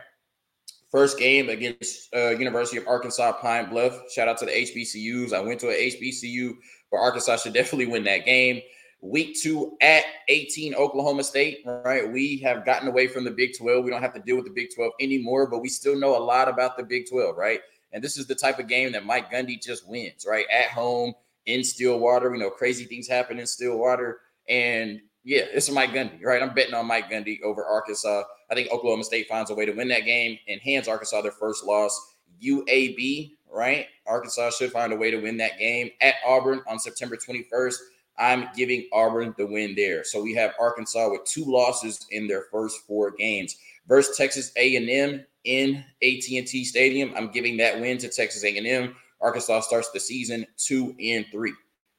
First 0.90 1.18
game 1.18 1.48
against 1.48 2.14
uh, 2.14 2.30
University 2.30 2.78
of 2.78 2.86
Arkansas 2.86 3.32
Pine 3.32 3.68
Bluff. 3.68 4.10
Shout 4.12 4.28
out 4.28 4.38
to 4.38 4.46
the 4.46 4.52
HBCUs. 4.52 5.32
I 5.32 5.40
went 5.40 5.60
to 5.60 5.68
an 5.68 5.74
HBCU, 5.74 6.54
but 6.90 6.98
Arkansas 6.98 7.38
should 7.38 7.52
definitely 7.52 7.86
win 7.86 8.04
that 8.04 8.24
game. 8.24 8.62
Week 9.04 9.36
two 9.38 9.76
at 9.82 10.02
18 10.28 10.74
Oklahoma 10.74 11.24
State. 11.24 11.58
Right, 11.66 12.10
we 12.10 12.38
have 12.38 12.64
gotten 12.64 12.88
away 12.88 13.06
from 13.06 13.24
the 13.24 13.30
Big 13.30 13.54
12. 13.56 13.84
We 13.84 13.90
don't 13.90 14.00
have 14.00 14.14
to 14.14 14.20
deal 14.20 14.36
with 14.36 14.46
the 14.46 14.50
Big 14.50 14.74
12 14.74 14.92
anymore, 14.98 15.46
but 15.46 15.60
we 15.60 15.68
still 15.68 15.94
know 15.94 16.16
a 16.16 16.24
lot 16.24 16.48
about 16.48 16.78
the 16.78 16.84
Big 16.84 17.08
12. 17.10 17.36
Right, 17.36 17.60
and 17.92 18.02
this 18.02 18.16
is 18.16 18.26
the 18.26 18.34
type 18.34 18.58
of 18.58 18.66
game 18.66 18.92
that 18.92 19.04
Mike 19.04 19.30
Gundy 19.30 19.62
just 19.62 19.86
wins. 19.86 20.24
Right, 20.26 20.46
at 20.50 20.70
home 20.70 21.12
in 21.44 21.62
Stillwater. 21.62 22.30
We 22.30 22.38
know 22.38 22.48
crazy 22.48 22.86
things 22.86 23.06
happen 23.06 23.38
in 23.38 23.46
Stillwater, 23.46 24.20
and 24.48 25.02
yeah, 25.22 25.42
it's 25.52 25.70
Mike 25.70 25.90
Gundy, 25.90 26.24
right? 26.24 26.42
I'm 26.42 26.54
betting 26.54 26.72
on 26.72 26.86
Mike 26.86 27.10
Gundy 27.10 27.42
over 27.42 27.62
Arkansas. 27.62 28.22
I 28.50 28.54
think 28.54 28.70
Oklahoma 28.70 29.04
State 29.04 29.28
finds 29.28 29.50
a 29.50 29.54
way 29.54 29.66
to 29.66 29.72
win 29.72 29.88
that 29.88 30.06
game 30.06 30.38
and 30.48 30.62
hands 30.62 30.88
Arkansas 30.88 31.20
their 31.20 31.32
first 31.32 31.64
loss. 31.64 32.14
UAB, 32.42 33.32
right? 33.50 33.86
Arkansas 34.06 34.50
should 34.50 34.72
find 34.72 34.94
a 34.94 34.96
way 34.96 35.10
to 35.10 35.18
win 35.18 35.36
that 35.38 35.58
game 35.58 35.90
at 36.00 36.14
Auburn 36.26 36.62
on 36.66 36.78
September 36.78 37.16
21st. 37.16 37.76
I'm 38.18 38.48
giving 38.56 38.88
Auburn 38.92 39.34
the 39.36 39.46
win 39.46 39.74
there. 39.74 40.04
So 40.04 40.22
we 40.22 40.34
have 40.34 40.54
Arkansas 40.60 41.10
with 41.10 41.24
two 41.24 41.44
losses 41.44 42.06
in 42.10 42.26
their 42.26 42.44
first 42.50 42.80
four 42.86 43.10
games 43.10 43.56
versus 43.88 44.16
Texas 44.16 44.52
A&M 44.56 45.24
in 45.44 45.84
AT&T 46.02 46.64
Stadium. 46.64 47.12
I'm 47.16 47.30
giving 47.30 47.56
that 47.58 47.80
win 47.80 47.98
to 47.98 48.08
Texas 48.08 48.44
A&M. 48.44 48.94
Arkansas 49.20 49.60
starts 49.60 49.90
the 49.90 50.00
season 50.00 50.46
two 50.56 50.94
and 51.00 51.26
three. 51.32 51.54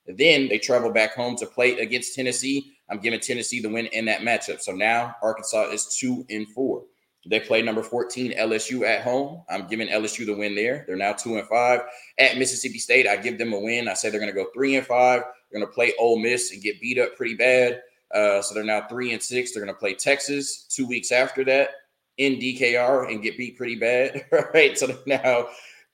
Then 0.07 0.47
they 0.47 0.59
travel 0.59 0.91
back 0.91 1.15
home 1.15 1.35
to 1.37 1.45
play 1.45 1.79
against 1.79 2.15
Tennessee. 2.15 2.73
I'm 2.89 2.99
giving 2.99 3.19
Tennessee 3.19 3.61
the 3.61 3.69
win 3.69 3.87
in 3.87 4.05
that 4.05 4.21
matchup. 4.21 4.61
So 4.61 4.71
now 4.71 5.15
Arkansas 5.21 5.69
is 5.71 5.97
two 5.99 6.25
and 6.29 6.47
four. 6.49 6.83
They 7.27 7.39
play 7.39 7.61
number 7.61 7.81
14 7.81 8.33
LSU 8.37 8.85
at 8.87 9.01
home. 9.01 9.41
I'm 9.49 9.67
giving 9.67 9.87
LSU 9.87 10.25
the 10.25 10.35
win 10.35 10.55
there. 10.55 10.83
They're 10.85 10.95
now 10.95 11.13
two 11.13 11.37
and 11.37 11.47
five. 11.47 11.81
At 12.19 12.37
Mississippi 12.37 12.77
State, 12.77 13.07
I 13.07 13.17
give 13.17 13.37
them 13.37 13.53
a 13.53 13.59
win. 13.59 13.87
I 13.87 13.93
say 13.93 14.09
they're 14.09 14.19
going 14.19 14.33
to 14.33 14.43
go 14.43 14.49
three 14.53 14.75
and 14.75 14.85
five. 14.85 15.23
They're 15.49 15.59
going 15.59 15.69
to 15.69 15.73
play 15.73 15.93
Ole 15.99 16.19
Miss 16.19 16.51
and 16.51 16.61
get 16.61 16.79
beat 16.79 16.99
up 16.99 17.15
pretty 17.15 17.35
bad. 17.35 17.81
Uh, 18.13 18.41
so 18.41 18.53
they're 18.53 18.63
now 18.63 18.85
three 18.87 19.13
and 19.13 19.21
six. 19.21 19.51
They're 19.51 19.63
going 19.63 19.73
to 19.73 19.79
play 19.79 19.95
Texas 19.95 20.63
two 20.69 20.87
weeks 20.87 21.11
after 21.11 21.43
that 21.45 21.69
in 22.17 22.35
DKR 22.35 23.11
and 23.11 23.23
get 23.23 23.37
beat 23.37 23.57
pretty 23.57 23.75
bad. 23.75 24.25
Right. 24.53 24.77
So 24.77 24.87
they're 24.87 25.21
now 25.23 25.47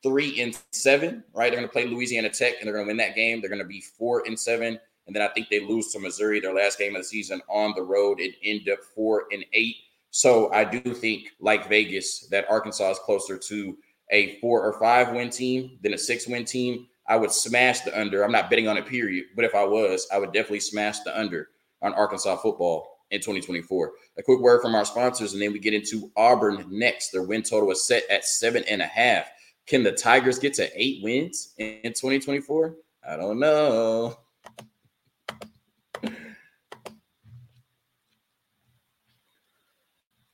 three 0.03 0.41
and 0.41 0.57
seven. 0.71 1.23
Right. 1.33 1.49
They're 1.49 1.59
going 1.59 1.69
to 1.69 1.73
play 1.73 1.87
Louisiana 1.87 2.29
Tech 2.29 2.55
and 2.59 2.67
they're 2.67 2.73
going 2.73 2.85
to 2.85 2.89
win 2.89 2.97
that 2.97 3.15
game. 3.15 3.39
They're 3.39 3.49
going 3.49 3.61
to 3.61 3.67
be 3.67 3.81
four 3.81 4.23
and 4.25 4.39
seven. 4.39 4.79
And 5.07 5.15
then 5.15 5.23
I 5.23 5.27
think 5.29 5.49
they 5.49 5.59
lose 5.59 5.91
to 5.91 5.99
Missouri, 5.99 6.39
their 6.39 6.53
last 6.53 6.77
game 6.77 6.95
of 6.95 7.01
the 7.01 7.07
season 7.07 7.41
on 7.49 7.73
the 7.75 7.81
road, 7.81 8.19
and 8.19 8.33
end 8.43 8.69
up 8.69 8.79
four 8.95 9.25
and 9.31 9.43
eight. 9.53 9.75
So 10.11 10.51
I 10.51 10.65
do 10.65 10.93
think, 10.93 11.29
like 11.39 11.69
Vegas, 11.69 12.27
that 12.27 12.49
Arkansas 12.49 12.91
is 12.91 12.99
closer 12.99 13.37
to 13.37 13.77
a 14.11 14.37
four 14.39 14.61
or 14.61 14.77
five 14.79 15.13
win 15.13 15.29
team 15.29 15.79
than 15.81 15.93
a 15.93 15.97
six 15.97 16.27
win 16.27 16.45
team. 16.45 16.87
I 17.07 17.15
would 17.15 17.31
smash 17.31 17.81
the 17.81 17.99
under. 17.99 18.23
I'm 18.23 18.31
not 18.31 18.49
betting 18.49 18.67
on 18.67 18.77
it, 18.77 18.85
period. 18.85 19.25
But 19.35 19.45
if 19.45 19.55
I 19.55 19.63
was, 19.63 20.07
I 20.13 20.19
would 20.19 20.33
definitely 20.33 20.59
smash 20.59 20.99
the 20.99 21.17
under 21.17 21.49
on 21.81 21.93
Arkansas 21.93 22.37
football 22.37 22.99
in 23.09 23.19
2024. 23.19 23.91
A 24.17 24.23
quick 24.23 24.39
word 24.39 24.61
from 24.61 24.75
our 24.75 24.85
sponsors, 24.85 25.33
and 25.33 25.41
then 25.41 25.53
we 25.53 25.59
get 25.59 25.73
into 25.73 26.11
Auburn 26.15 26.65
next. 26.69 27.11
Their 27.11 27.23
win 27.23 27.41
total 27.41 27.71
is 27.71 27.85
set 27.85 28.03
at 28.09 28.25
seven 28.25 28.63
and 28.69 28.81
a 28.81 28.85
half. 28.85 29.29
Can 29.65 29.83
the 29.83 29.91
Tigers 29.91 30.39
get 30.39 30.53
to 30.55 30.69
eight 30.75 31.03
wins 31.03 31.53
in 31.57 31.93
2024? 31.93 32.75
I 33.07 33.15
don't 33.15 33.39
know. 33.39 34.17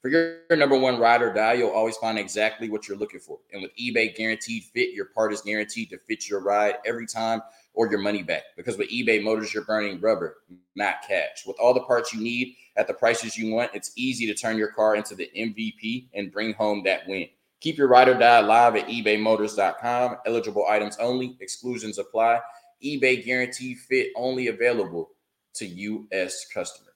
for 0.00 0.10
your 0.10 0.56
number 0.56 0.78
one 0.78 0.98
ride 0.98 1.22
or 1.22 1.32
die, 1.32 1.54
you'll 1.54 1.70
always 1.70 1.96
find 1.96 2.18
exactly 2.18 2.70
what 2.70 2.86
you're 2.86 2.96
looking 2.96 3.20
for. 3.20 3.38
And 3.52 3.62
with 3.62 3.74
eBay 3.76 4.14
Guaranteed 4.14 4.64
Fit, 4.64 4.94
your 4.94 5.06
part 5.06 5.32
is 5.32 5.40
guaranteed 5.40 5.90
to 5.90 5.98
fit 5.98 6.28
your 6.28 6.40
ride 6.40 6.76
every 6.86 7.06
time 7.06 7.42
or 7.74 7.90
your 7.90 7.98
money 7.98 8.22
back. 8.22 8.42
Because 8.56 8.78
with 8.78 8.90
eBay 8.90 9.22
Motors, 9.22 9.52
you're 9.52 9.64
burning 9.64 10.00
rubber, 10.00 10.36
not 10.76 10.96
cash. 11.06 11.44
With 11.46 11.56
all 11.60 11.74
the 11.74 11.80
parts 11.80 12.12
you 12.12 12.20
need 12.20 12.54
at 12.76 12.86
the 12.86 12.94
prices 12.94 13.36
you 13.36 13.52
want, 13.52 13.72
it's 13.74 13.92
easy 13.96 14.26
to 14.26 14.34
turn 14.34 14.56
your 14.56 14.72
car 14.72 14.94
into 14.94 15.16
the 15.16 15.30
MVP 15.36 16.08
and 16.14 16.32
bring 16.32 16.54
home 16.54 16.82
that 16.84 17.06
win. 17.08 17.26
Keep 17.60 17.76
your 17.76 17.88
ride 17.88 18.08
or 18.08 18.14
die 18.14 18.40
live 18.40 18.76
at 18.76 18.86
ebaymotors.com. 18.86 20.18
Eligible 20.26 20.66
items 20.68 20.96
only, 20.98 21.36
exclusions 21.40 21.98
apply. 21.98 22.40
eBay 22.84 23.24
Guaranteed 23.24 23.78
Fit 23.78 24.12
only 24.14 24.46
available 24.46 25.10
to 25.54 25.66
U.S. 25.66 26.46
customers. 26.54 26.94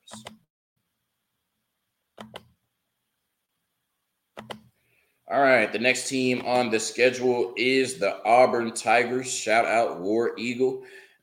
All 5.32 5.40
right, 5.40 5.72
the 5.72 5.78
next 5.78 6.10
team 6.10 6.42
on 6.44 6.68
the 6.68 6.78
schedule 6.78 7.54
is 7.56 7.98
the 7.98 8.22
Auburn 8.22 8.74
Tigers. 8.74 9.32
Shout 9.32 9.64
out 9.64 9.98
War 9.98 10.32
Eagle. 10.36 10.82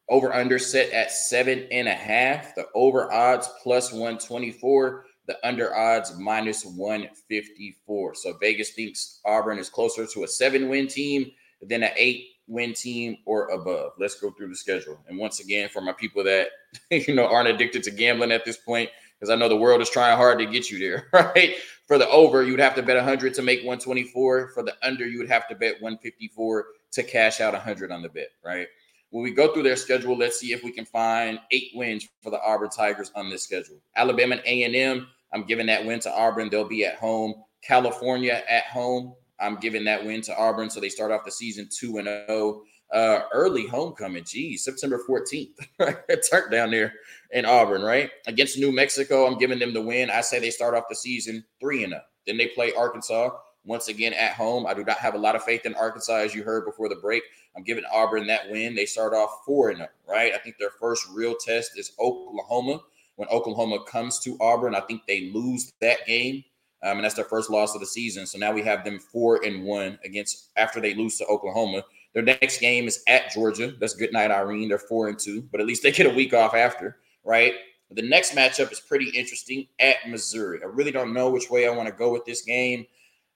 Over 0.10 0.34
under 0.34 0.58
set 0.58 0.92
at 0.92 1.12
seven 1.12 1.68
and 1.70 1.88
a 1.88 1.94
half. 1.94 2.56
The 2.56 2.66
over 2.74 3.14
odds 3.14 3.48
plus 3.62 3.92
124. 3.92 5.06
The 5.28 5.38
under 5.48 5.78
odds 5.78 6.18
minus 6.18 6.66
154. 6.66 8.16
So 8.16 8.36
Vegas 8.42 8.72
thinks 8.72 9.20
Auburn 9.28 9.60
is 9.60 9.70
closer 9.70 10.08
to 10.08 10.24
a 10.24 10.28
seven 10.28 10.70
win 10.70 10.88
team 10.88 11.30
than 11.62 11.84
an 11.84 11.92
eight 11.96 12.30
win 12.48 12.74
team 12.74 13.18
or 13.28 13.50
above. 13.50 13.92
Let's 14.00 14.20
go 14.20 14.32
through 14.32 14.50
the 14.50 14.56
schedule. 14.56 14.98
And 15.08 15.20
once 15.20 15.40
again, 15.40 15.70
for 15.70 15.82
my 15.82 15.94
people 15.94 16.24
that 16.24 16.48
you 16.90 17.14
know 17.14 17.28
aren't 17.28 17.50
addicted 17.50 17.84
to 17.84 17.92
gambling 17.92 18.32
at 18.32 18.44
this 18.44 18.58
point, 18.58 18.90
because 19.20 19.30
I 19.30 19.36
know 19.36 19.50
the 19.50 19.56
world 19.56 19.82
is 19.82 19.90
trying 19.92 20.18
hard 20.18 20.40
to 20.40 20.48
get 20.48 20.72
you 20.72 20.80
there, 20.80 21.10
right? 21.14 21.54
For 21.90 21.98
the 21.98 22.08
over, 22.10 22.44
you 22.44 22.52
would 22.52 22.60
have 22.60 22.76
to 22.76 22.84
bet 22.84 22.98
100 22.98 23.34
to 23.34 23.42
make 23.42 23.62
124. 23.62 24.50
For 24.50 24.62
the 24.62 24.76
under, 24.84 25.08
you 25.08 25.18
would 25.18 25.28
have 25.28 25.48
to 25.48 25.56
bet 25.56 25.82
154 25.82 26.66
to 26.92 27.04
cash 27.04 27.42
out 27.42 27.54
100 27.54 27.92
on 27.92 28.04
the 28.04 28.10
bet, 28.10 28.30
right? 28.46 28.68
When 29.10 29.24
we 29.24 29.32
go 29.32 29.52
through 29.52 29.64
their 29.64 29.76
schedule, 29.76 30.16
let's 30.16 30.40
see 30.40 30.54
if 30.54 30.64
we 30.64 30.72
can 30.72 30.86
find 30.86 31.40
eight 31.50 31.72
wins 31.74 32.08
for 32.22 32.30
the 32.30 32.40
Auburn 32.44 32.70
Tigers 32.70 33.12
on 33.16 33.32
this 33.32 33.42
schedule. 33.42 33.78
Alabama 33.96 34.36
and 34.36 34.76
A&M, 34.76 35.08
I'm 35.34 35.46
giving 35.46 35.66
that 35.66 35.84
win 35.84 36.00
to 36.02 36.14
Auburn. 36.14 36.50
They'll 36.52 36.64
be 36.70 36.86
at 36.86 36.98
home. 36.98 37.34
California 37.64 38.44
at 38.48 38.66
home, 38.66 39.16
I'm 39.40 39.56
giving 39.56 39.84
that 39.86 40.06
win 40.06 40.22
to 40.22 40.38
Auburn. 40.38 40.70
So 40.70 40.80
they 40.80 40.90
start 40.90 41.12
off 41.12 41.26
the 41.26 41.32
season 41.32 41.70
2 41.76 41.98
and 41.98 42.08
0 42.28 42.62
uh, 42.94 43.22
early 43.34 43.66
homecoming. 43.66 44.26
Geez, 44.26 44.64
September 44.64 45.02
14th, 45.10 45.56
right? 45.80 45.98
Turned 46.30 46.52
down 46.52 46.70
there 46.70 46.94
in 47.32 47.46
Auburn, 47.46 47.82
right? 47.82 48.10
Against 48.28 48.58
New 48.58 48.72
Mexico, 48.72 49.26
I'm 49.28 49.38
giving 49.38 49.60
them 49.60 49.74
the 49.74 49.82
win. 49.82 50.10
I 50.10 50.22
say 50.22 50.40
they 50.40 50.50
start 50.50 50.74
off 50.74 50.86
the 50.90 50.96
season 50.96 51.44
3 51.60 51.84
and 51.84 51.92
0. 51.92 52.02
Then 52.26 52.38
they 52.38 52.48
play 52.48 52.74
Arkansas 52.74 53.32
once 53.66 53.88
again 53.88 54.14
at 54.14 54.34
home. 54.34 54.66
I 54.66 54.74
do 54.74 54.84
not 54.84 54.98
have 54.98 55.16
a 55.16 55.20
lot 55.20 55.36
of 55.36 55.44
faith 55.44 55.66
in 55.66 55.76
Arkansas, 55.76 56.16
as 56.16 56.34
you 56.34 56.44
heard 56.44 56.66
before 56.66 56.90
the 56.90 56.96
break. 56.96 57.24
I'm 57.56 57.64
giving 57.64 57.84
Auburn 57.92 58.28
that 58.28 58.50
win. 58.50 58.76
They 58.76 58.86
start 58.86 59.14
off 59.14 59.42
4 59.46 59.70
and 59.70 59.78
0, 59.78 59.90
right? 60.08 60.34
I 60.34 60.38
think 60.38 60.58
their 60.58 60.72
first 60.72 61.08
real 61.14 61.36
test 61.36 61.78
is 61.78 61.92
Oklahoma. 62.00 62.82
When 63.16 63.28
Oklahoma 63.30 63.84
comes 63.84 64.20
to 64.20 64.38
Auburn, 64.40 64.76
I 64.76 64.82
think 64.82 65.02
they 65.06 65.30
lose 65.34 65.74
that 65.82 66.06
game. 66.08 66.44
Um, 66.82 66.98
and 66.98 67.04
that's 67.04 67.16
their 67.16 67.26
first 67.26 67.50
loss 67.50 67.76
of 67.76 67.82
the 67.82 67.88
season. 67.88 68.26
So 68.26 68.38
now 68.38 68.54
we 68.54 68.64
have 68.64 68.86
them 68.86 69.00
four 69.00 69.44
and 69.44 69.66
one 69.66 70.00
against 70.06 70.50
after 70.56 70.80
they 70.80 70.94
lose 70.94 71.18
to 71.18 71.26
Oklahoma. 71.26 71.84
Their 72.14 72.24
next 72.24 72.60
game 72.60 72.88
is 72.88 73.04
at 73.08 73.32
Georgia. 73.32 73.74
That's 73.80 73.94
good 73.94 74.14
night, 74.14 74.32
Irene. 74.32 74.70
They're 74.70 74.80
four 74.80 75.10
and 75.10 75.20
two, 75.20 75.42
but 75.52 75.60
at 75.60 75.68
least 75.68 75.84
they 75.84 75.92
get 75.92 76.08
a 76.08 76.16
week 76.16 76.34
off 76.34 76.54
after, 76.56 76.98
right? 77.24 77.54
The 77.92 78.02
next 78.02 78.36
matchup 78.36 78.72
is 78.72 78.80
pretty 78.80 79.10
interesting 79.10 79.68
at 79.80 79.96
Missouri. 80.08 80.60
I 80.62 80.68
really 80.68 80.92
don't 80.92 81.14
know 81.14 81.30
which 81.30 81.50
way 81.50 81.68
I 81.68 81.72
want 81.72 81.88
to 81.88 81.96
go 81.96 82.12
with 82.12 82.26
this 82.26 82.44
game. 82.44 82.86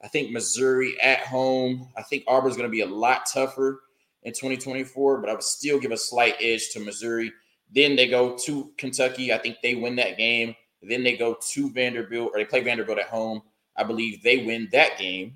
I 0.03 0.07
think 0.07 0.31
Missouri 0.31 0.99
at 1.01 1.21
home. 1.21 1.87
I 1.97 2.03
think 2.03 2.23
Auburn's 2.27 2.57
going 2.57 2.67
to 2.67 2.71
be 2.71 2.81
a 2.81 2.85
lot 2.85 3.25
tougher 3.25 3.81
in 4.23 4.33
2024, 4.33 5.19
but 5.19 5.29
I 5.29 5.33
would 5.33 5.43
still 5.43 5.79
give 5.79 5.91
a 5.91 5.97
slight 5.97 6.35
edge 6.39 6.69
to 6.71 6.79
Missouri. 6.79 7.31
Then 7.73 7.95
they 7.95 8.07
go 8.07 8.37
to 8.45 8.71
Kentucky. 8.77 9.33
I 9.33 9.37
think 9.37 9.57
they 9.63 9.75
win 9.75 9.95
that 9.95 10.17
game. 10.17 10.55
Then 10.81 11.03
they 11.03 11.17
go 11.17 11.37
to 11.53 11.71
Vanderbilt, 11.71 12.31
or 12.33 12.37
they 12.37 12.45
play 12.45 12.61
Vanderbilt 12.61 12.99
at 12.99 13.07
home. 13.07 13.41
I 13.75 13.83
believe 13.83 14.21
they 14.21 14.45
win 14.45 14.69
that 14.71 14.99
game. 14.99 15.35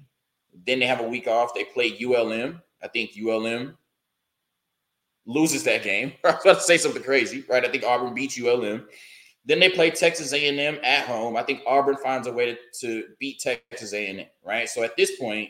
Then 0.65 0.79
they 0.79 0.85
have 0.85 0.99
a 0.99 1.07
week 1.07 1.27
off. 1.27 1.53
They 1.53 1.63
play 1.63 1.97
ULM. 2.03 2.61
I 2.83 2.87
think 2.87 3.11
ULM 3.17 3.77
loses 5.27 5.63
that 5.63 5.83
game. 5.83 6.13
I 6.23 6.31
was 6.31 6.41
about 6.41 6.55
to 6.55 6.61
say 6.61 6.77
something 6.77 7.03
crazy, 7.03 7.43
right? 7.47 7.63
I 7.63 7.69
think 7.69 7.83
Auburn 7.83 8.15
beats 8.15 8.39
ULM. 8.39 8.87
Then 9.45 9.59
they 9.59 9.69
play 9.69 9.91
Texas 9.91 10.33
A&M 10.33 10.79
at 10.83 11.05
home. 11.05 11.37
I 11.37 11.43
think 11.43 11.61
Auburn 11.67 11.97
finds 11.97 12.27
a 12.27 12.33
way 12.33 12.53
to, 12.53 12.57
to 12.81 13.03
beat 13.19 13.39
Texas 13.39 13.93
A&M, 13.93 14.25
right? 14.43 14.67
So 14.67 14.83
at 14.83 14.97
this 14.97 15.17
point, 15.17 15.49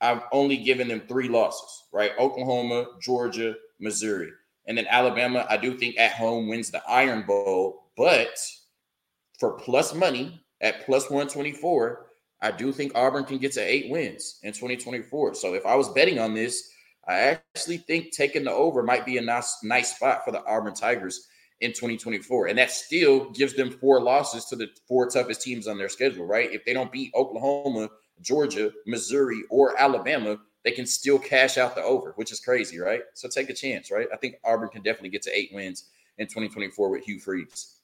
I've 0.00 0.22
only 0.30 0.58
given 0.58 0.88
them 0.88 1.02
three 1.08 1.28
losses, 1.28 1.84
right? 1.92 2.12
Oklahoma, 2.18 2.86
Georgia, 3.00 3.54
Missouri. 3.80 4.30
And 4.66 4.76
then 4.76 4.86
Alabama, 4.88 5.46
I 5.48 5.56
do 5.56 5.76
think 5.76 5.98
at 5.98 6.12
home 6.12 6.48
wins 6.48 6.70
the 6.70 6.82
Iron 6.88 7.22
Bowl, 7.22 7.86
but 7.96 8.36
for 9.38 9.52
plus 9.52 9.94
money 9.94 10.40
at 10.60 10.84
plus 10.84 11.04
124, 11.04 12.06
I 12.42 12.50
do 12.50 12.72
think 12.72 12.92
Auburn 12.94 13.24
can 13.24 13.38
get 13.38 13.52
to 13.52 13.60
eight 13.60 13.90
wins 13.90 14.38
in 14.42 14.52
2024. 14.52 15.34
So 15.34 15.54
if 15.54 15.64
I 15.64 15.74
was 15.74 15.88
betting 15.90 16.18
on 16.18 16.34
this, 16.34 16.70
I 17.08 17.40
actually 17.54 17.78
think 17.78 18.12
taking 18.12 18.44
the 18.44 18.52
over 18.52 18.82
might 18.82 19.06
be 19.06 19.18
a 19.18 19.22
nice, 19.22 19.58
nice 19.62 19.94
spot 19.94 20.24
for 20.24 20.32
the 20.32 20.44
Auburn 20.44 20.74
Tigers 20.74 21.28
in 21.60 21.70
2024. 21.70 22.48
And 22.48 22.58
that 22.58 22.70
still 22.70 23.30
gives 23.30 23.54
them 23.54 23.70
four 23.70 24.00
losses 24.00 24.46
to 24.46 24.56
the 24.56 24.68
four 24.88 25.08
toughest 25.08 25.42
teams 25.42 25.66
on 25.68 25.78
their 25.78 25.88
schedule, 25.88 26.26
right? 26.26 26.52
If 26.52 26.64
they 26.64 26.72
don't 26.72 26.92
beat 26.92 27.12
Oklahoma, 27.14 27.88
Georgia, 28.20 28.72
Missouri, 28.86 29.42
or 29.50 29.80
Alabama, 29.80 30.38
they 30.64 30.72
can 30.72 30.86
still 30.86 31.18
cash 31.18 31.58
out 31.58 31.76
the 31.76 31.82
over, 31.82 32.12
which 32.16 32.32
is 32.32 32.40
crazy, 32.40 32.78
right? 32.78 33.02
So 33.14 33.28
take 33.28 33.50
a 33.50 33.54
chance, 33.54 33.90
right? 33.90 34.08
I 34.12 34.16
think 34.16 34.36
Auburn 34.44 34.68
can 34.68 34.82
definitely 34.82 35.10
get 35.10 35.22
to 35.22 35.36
eight 35.36 35.50
wins 35.52 35.84
in 36.18 36.26
2024 36.26 36.90
with 36.90 37.04
Hugh 37.04 37.20
Freeze. 37.20 37.76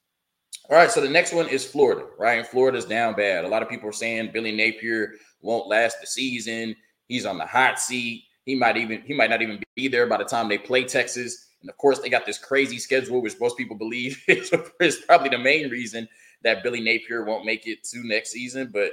All 0.69 0.77
right, 0.77 0.91
so 0.91 1.01
the 1.01 1.09
next 1.09 1.33
one 1.33 1.49
is 1.49 1.65
Florida, 1.65 2.07
right? 2.19 2.39
And 2.39 2.47
Florida's 2.47 2.85
down 2.85 3.15
bad. 3.15 3.45
A 3.45 3.49
lot 3.49 3.63
of 3.63 3.69
people 3.69 3.89
are 3.89 3.93
saying 3.93 4.31
Billy 4.33 4.53
Napier 4.53 5.15
won't 5.41 5.69
last 5.69 6.01
the 6.01 6.07
season. 6.07 6.75
He's 7.07 7.27
on 7.27 7.39
the 7.39 7.47
hot 7.47 7.79
seat. 7.79 8.25
He 8.45 8.55
might 8.57 8.77
even 8.77 9.03
he 9.03 9.15
might 9.15 9.31
not 9.31 9.43
even 9.43 9.63
be 9.77 9.89
there 9.89 10.07
by 10.07 10.19
the 10.19 10.25
time 10.25 10.49
they 10.49 10.59
play 10.59 10.85
Texas. 10.85 11.49
And 11.61 11.71
of 11.71 11.77
course, 11.79 12.01
they 12.01 12.09
got 12.11 12.27
this 12.27 12.39
crazy 12.39 12.79
schedule, 12.79 13.23
which 13.23 13.39
most 13.41 13.57
people 13.57 13.77
believe 13.77 14.23
is, 14.29 14.97
probably 15.07 15.29
the 15.31 15.39
main 15.39 15.71
reason 15.71 16.09
that 16.43 16.63
Billy 16.65 16.81
Napier 16.81 17.25
won't 17.25 17.45
make 17.47 17.67
it 17.69 17.85
to 17.85 18.07
next 18.07 18.31
season. 18.33 18.71
But 18.73 18.93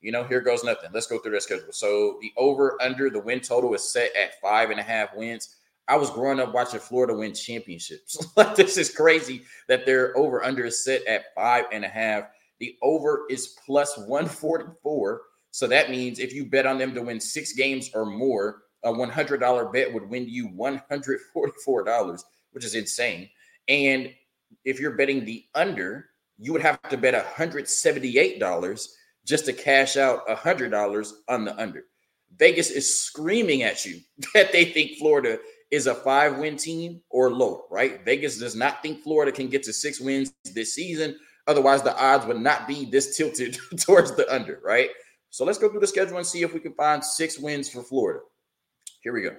You 0.00 0.12
know, 0.12 0.24
here 0.24 0.40
goes 0.40 0.64
nothing. 0.64 0.90
Let's 0.92 1.06
go 1.08 1.18
through 1.18 1.32
their 1.32 1.40
schedule. 1.40 1.72
So 1.72 2.18
the 2.22 2.32
over 2.36 2.80
under 2.82 3.10
the 3.10 3.20
win 3.20 3.40
total 3.40 3.74
is 3.74 3.90
set 3.92 4.14
at 4.16 4.40
five 4.40 4.70
and 4.70 4.80
a 4.80 4.82
half 4.82 5.14
wins. 5.16 5.56
I 5.88 5.96
was 5.96 6.10
growing 6.10 6.38
up 6.40 6.52
watching 6.54 6.80
Florida 6.80 7.14
win 7.14 7.34
championships. 7.34 8.18
like 8.36 8.56
this 8.56 8.76
is 8.78 8.90
crazy 8.94 9.42
that 9.68 9.86
their 9.86 10.16
over 10.16 10.44
under 10.44 10.66
is 10.66 10.84
set 10.84 11.04
at 11.06 11.34
five 11.34 11.64
and 11.72 11.84
a 11.84 11.88
half. 11.88 12.24
The 12.60 12.76
over 12.82 13.26
is 13.30 13.56
plus 13.66 13.96
144. 13.98 15.22
So 15.50 15.66
that 15.68 15.90
means 15.90 16.18
if 16.18 16.34
you 16.34 16.44
bet 16.44 16.66
on 16.66 16.78
them 16.78 16.94
to 16.94 17.02
win 17.02 17.20
six 17.20 17.52
games 17.54 17.90
or 17.94 18.04
more, 18.04 18.62
a 18.84 18.92
$100 18.92 19.72
bet 19.72 19.92
would 19.92 20.08
win 20.08 20.28
you 20.28 20.48
$144, 20.50 22.22
which 22.52 22.64
is 22.64 22.74
insane. 22.74 23.28
And 23.68 24.12
if 24.64 24.80
you're 24.80 24.96
betting 24.96 25.24
the 25.24 25.44
under, 25.54 26.06
you 26.38 26.52
would 26.52 26.62
have 26.62 26.80
to 26.82 26.96
bet 26.96 27.14
$178 27.14 28.88
just 29.26 29.44
to 29.46 29.52
cash 29.52 29.96
out 29.96 30.26
$100 30.28 31.12
on 31.28 31.44
the 31.44 31.60
under. 31.60 31.84
Vegas 32.36 32.70
is 32.70 33.00
screaming 33.00 33.62
at 33.62 33.84
you 33.84 34.00
that 34.34 34.52
they 34.52 34.64
think 34.66 34.98
Florida 34.98 35.38
is 35.70 35.86
a 35.86 35.94
five 35.94 36.38
win 36.38 36.56
team 36.56 37.00
or 37.10 37.30
lower, 37.30 37.62
right? 37.70 38.04
Vegas 38.04 38.38
does 38.38 38.54
not 38.54 38.82
think 38.82 39.02
Florida 39.02 39.32
can 39.32 39.48
get 39.48 39.62
to 39.64 39.72
six 39.72 40.00
wins 40.00 40.32
this 40.54 40.74
season. 40.74 41.18
Otherwise, 41.46 41.82
the 41.82 41.96
odds 41.98 42.26
would 42.26 42.40
not 42.40 42.66
be 42.66 42.86
this 42.86 43.16
tilted 43.16 43.58
towards 43.78 44.14
the 44.14 44.32
under, 44.32 44.60
right? 44.64 44.90
So 45.30 45.44
let's 45.44 45.58
go 45.58 45.68
through 45.68 45.80
the 45.80 45.86
schedule 45.86 46.16
and 46.16 46.26
see 46.26 46.42
if 46.42 46.54
we 46.54 46.60
can 46.60 46.72
find 46.72 47.04
six 47.04 47.38
wins 47.38 47.68
for 47.68 47.82
Florida. 47.82 48.20
Here 49.00 49.12
we 49.12 49.22
go. 49.22 49.36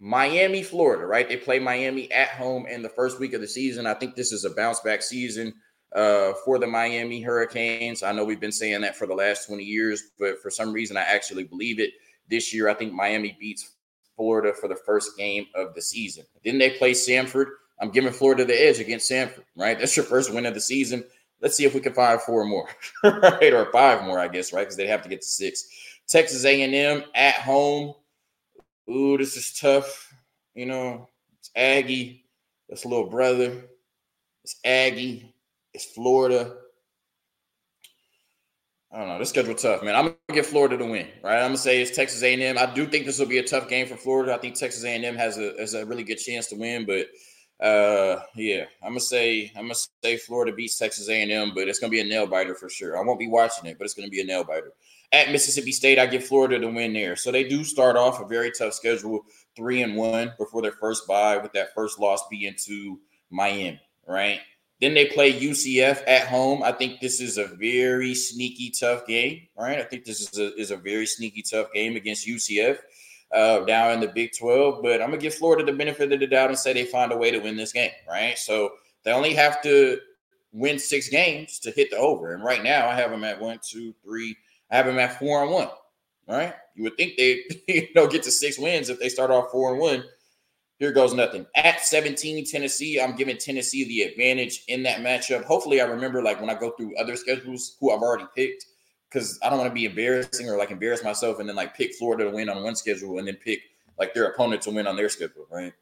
Miami, 0.00 0.62
Florida, 0.62 1.06
right? 1.06 1.28
They 1.28 1.36
play 1.36 1.58
Miami 1.58 2.10
at 2.12 2.28
home 2.28 2.66
in 2.66 2.82
the 2.82 2.88
first 2.88 3.18
week 3.18 3.32
of 3.32 3.40
the 3.40 3.48
season. 3.48 3.86
I 3.86 3.94
think 3.94 4.14
this 4.14 4.32
is 4.32 4.44
a 4.44 4.50
bounce 4.50 4.80
back 4.80 5.02
season 5.02 5.54
uh, 5.94 6.32
for 6.44 6.58
the 6.58 6.66
Miami 6.66 7.20
Hurricanes. 7.20 8.02
I 8.02 8.12
know 8.12 8.24
we've 8.24 8.40
been 8.40 8.52
saying 8.52 8.80
that 8.82 8.96
for 8.96 9.06
the 9.06 9.14
last 9.14 9.46
20 9.46 9.64
years, 9.64 10.10
but 10.18 10.40
for 10.40 10.50
some 10.50 10.72
reason, 10.72 10.96
I 10.96 11.02
actually 11.02 11.44
believe 11.44 11.80
it. 11.80 11.90
This 12.28 12.54
year, 12.54 12.68
I 12.68 12.74
think 12.74 12.92
Miami 12.92 13.36
beats 13.40 13.76
Florida 14.14 14.52
for 14.52 14.68
the 14.68 14.76
first 14.76 15.16
game 15.16 15.46
of 15.54 15.74
the 15.74 15.82
season. 15.82 16.24
Then 16.44 16.58
they 16.58 16.70
play 16.70 16.92
Samford. 16.92 17.46
I'm 17.80 17.90
giving 17.90 18.12
Florida 18.12 18.44
the 18.44 18.54
edge 18.54 18.80
against 18.80 19.10
Samford, 19.10 19.44
right? 19.56 19.78
That's 19.78 19.96
your 19.96 20.04
first 20.04 20.32
win 20.32 20.46
of 20.46 20.54
the 20.54 20.60
season. 20.60 21.04
Let's 21.40 21.56
see 21.56 21.64
if 21.64 21.74
we 21.74 21.80
can 21.80 21.94
find 21.94 22.20
four 22.20 22.44
more, 22.44 22.68
right? 23.04 23.52
Or 23.52 23.70
five 23.72 24.04
more, 24.04 24.18
I 24.18 24.28
guess, 24.28 24.52
right? 24.52 24.62
Because 24.62 24.76
they 24.76 24.88
have 24.88 25.02
to 25.02 25.08
get 25.08 25.22
to 25.22 25.28
six. 25.28 25.64
Texas 26.08 26.44
A&M 26.44 27.04
at 27.14 27.34
home. 27.34 27.94
Ooh, 28.90 29.18
this 29.18 29.36
is 29.36 29.58
tough. 29.58 30.14
You 30.54 30.66
know, 30.66 31.08
it's 31.38 31.50
Aggie. 31.54 32.24
That's 32.68 32.84
little 32.84 33.08
brother. 33.08 33.64
It's 34.44 34.56
Aggie. 34.64 35.34
It's 35.74 35.84
Florida. 35.84 36.56
I 38.90 38.98
don't 38.98 39.08
know. 39.08 39.18
This 39.18 39.28
schedule 39.28 39.54
tough, 39.54 39.82
man. 39.82 39.94
I'm 39.94 40.04
gonna 40.04 40.16
get 40.32 40.46
Florida 40.46 40.78
to 40.78 40.84
win, 40.84 41.08
right? 41.22 41.40
I'm 41.40 41.48
gonna 41.48 41.58
say 41.58 41.82
it's 41.82 41.94
Texas 41.94 42.22
A&M. 42.22 42.56
I 42.56 42.72
do 42.72 42.86
think 42.86 43.04
this 43.04 43.18
will 43.18 43.26
be 43.26 43.38
a 43.38 43.42
tough 43.42 43.68
game 43.68 43.86
for 43.86 43.96
Florida. 43.96 44.34
I 44.34 44.38
think 44.38 44.54
Texas 44.54 44.84
A&M 44.84 45.14
has 45.14 45.36
a 45.36 45.52
has 45.58 45.74
a 45.74 45.84
really 45.84 46.04
good 46.04 46.16
chance 46.16 46.46
to 46.48 46.56
win, 46.56 46.86
but 46.86 47.08
uh, 47.64 48.20
yeah, 48.34 48.64
I'm 48.82 48.90
gonna 48.90 49.00
say 49.00 49.52
I'm 49.56 49.64
gonna 49.64 49.74
say 50.02 50.16
Florida 50.16 50.52
beats 50.52 50.78
Texas 50.78 51.10
A&M, 51.10 51.52
but 51.54 51.68
it's 51.68 51.78
gonna 51.78 51.90
be 51.90 52.00
a 52.00 52.04
nail 52.04 52.26
biter 52.26 52.54
for 52.54 52.70
sure. 52.70 52.96
I 52.96 53.04
won't 53.04 53.18
be 53.18 53.28
watching 53.28 53.66
it, 53.66 53.76
but 53.76 53.84
it's 53.84 53.94
gonna 53.94 54.08
be 54.08 54.22
a 54.22 54.24
nail 54.24 54.44
biter. 54.44 54.72
At 55.12 55.30
Mississippi 55.32 55.72
State, 55.72 55.98
I 55.98 56.06
give 56.06 56.26
Florida 56.26 56.58
to 56.58 56.68
win 56.68 56.92
there. 56.92 57.16
So 57.16 57.32
they 57.32 57.48
do 57.48 57.64
start 57.64 57.96
off 57.96 58.20
a 58.20 58.26
very 58.26 58.50
tough 58.50 58.74
schedule, 58.74 59.24
three 59.56 59.82
and 59.82 59.96
one 59.96 60.32
before 60.38 60.60
their 60.60 60.72
first 60.72 61.06
bye, 61.06 61.38
with 61.38 61.52
that 61.52 61.74
first 61.74 61.98
loss 61.98 62.28
being 62.28 62.54
to 62.66 63.00
Miami, 63.30 63.80
right? 64.06 64.40
Then 64.80 64.94
they 64.94 65.06
play 65.06 65.32
UCF 65.32 66.02
at 66.06 66.28
home. 66.28 66.62
I 66.62 66.72
think 66.72 67.00
this 67.00 67.20
is 67.20 67.36
a 67.36 67.46
very 67.46 68.14
sneaky, 68.14 68.70
tough 68.70 69.06
game, 69.06 69.48
right? 69.56 69.78
I 69.78 69.82
think 69.82 70.04
this 70.04 70.20
is 70.20 70.38
a, 70.38 70.54
is 70.54 70.70
a 70.70 70.76
very 70.76 71.06
sneaky, 71.06 71.42
tough 71.42 71.72
game 71.72 71.96
against 71.96 72.28
UCF 72.28 72.78
uh, 73.34 73.60
down 73.60 73.92
in 73.92 74.00
the 74.00 74.08
Big 74.08 74.30
12. 74.38 74.82
But 74.82 75.00
I'm 75.02 75.08
going 75.08 75.18
to 75.18 75.22
give 75.22 75.34
Florida 75.34 75.64
the 75.64 75.76
benefit 75.76 76.12
of 76.12 76.20
the 76.20 76.26
doubt 76.26 76.50
and 76.50 76.58
say 76.58 76.72
they 76.72 76.84
find 76.84 77.12
a 77.12 77.16
way 77.16 77.30
to 77.32 77.38
win 77.38 77.56
this 77.56 77.72
game, 77.72 77.90
right? 78.08 78.38
So 78.38 78.70
they 79.02 79.12
only 79.12 79.34
have 79.34 79.60
to 79.62 79.98
win 80.52 80.78
six 80.78 81.08
games 81.08 81.58
to 81.60 81.72
hit 81.72 81.90
the 81.90 81.96
over. 81.96 82.34
And 82.34 82.44
right 82.44 82.62
now, 82.62 82.88
I 82.88 82.94
have 82.94 83.10
them 83.10 83.24
at 83.24 83.40
one, 83.40 83.58
two, 83.68 83.94
three. 84.04 84.36
I 84.70 84.76
have 84.76 84.86
them 84.86 84.98
at 84.98 85.18
four 85.18 85.42
and 85.42 85.50
one, 85.50 85.68
right? 86.28 86.54
You 86.74 86.84
would 86.84 86.96
think 86.96 87.16
they, 87.16 87.44
you 87.68 87.88
know, 87.94 88.06
get 88.06 88.22
to 88.24 88.30
six 88.30 88.58
wins 88.58 88.88
if 88.88 88.98
they 88.98 89.08
start 89.08 89.30
off 89.30 89.50
four 89.50 89.72
and 89.72 89.80
one. 89.80 90.04
Here 90.78 90.92
goes 90.92 91.12
nothing. 91.12 91.44
At 91.56 91.80
17, 91.80 92.44
Tennessee, 92.44 93.00
I'm 93.00 93.16
giving 93.16 93.36
Tennessee 93.36 93.84
the 93.84 94.02
advantage 94.02 94.62
in 94.68 94.84
that 94.84 95.00
matchup. 95.00 95.44
Hopefully, 95.44 95.80
I 95.80 95.86
remember 95.86 96.22
like 96.22 96.40
when 96.40 96.50
I 96.50 96.54
go 96.54 96.70
through 96.70 96.96
other 96.96 97.16
schedules 97.16 97.76
who 97.80 97.90
I've 97.90 98.00
already 98.00 98.26
picked, 98.36 98.64
because 99.10 99.40
I 99.42 99.50
don't 99.50 99.58
want 99.58 99.70
to 99.70 99.74
be 99.74 99.86
embarrassing 99.86 100.48
or 100.48 100.56
like 100.56 100.70
embarrass 100.70 101.02
myself 101.02 101.40
and 101.40 101.48
then 101.48 101.56
like 101.56 101.76
pick 101.76 101.94
Florida 101.94 102.24
to 102.24 102.30
win 102.30 102.48
on 102.48 102.62
one 102.62 102.76
schedule 102.76 103.18
and 103.18 103.26
then 103.26 103.36
pick 103.36 103.60
like 103.98 104.14
their 104.14 104.26
opponent 104.26 104.62
to 104.62 104.70
win 104.70 104.86
on 104.86 104.94
their 104.94 105.08
schedule, 105.08 105.46
right? 105.50 105.72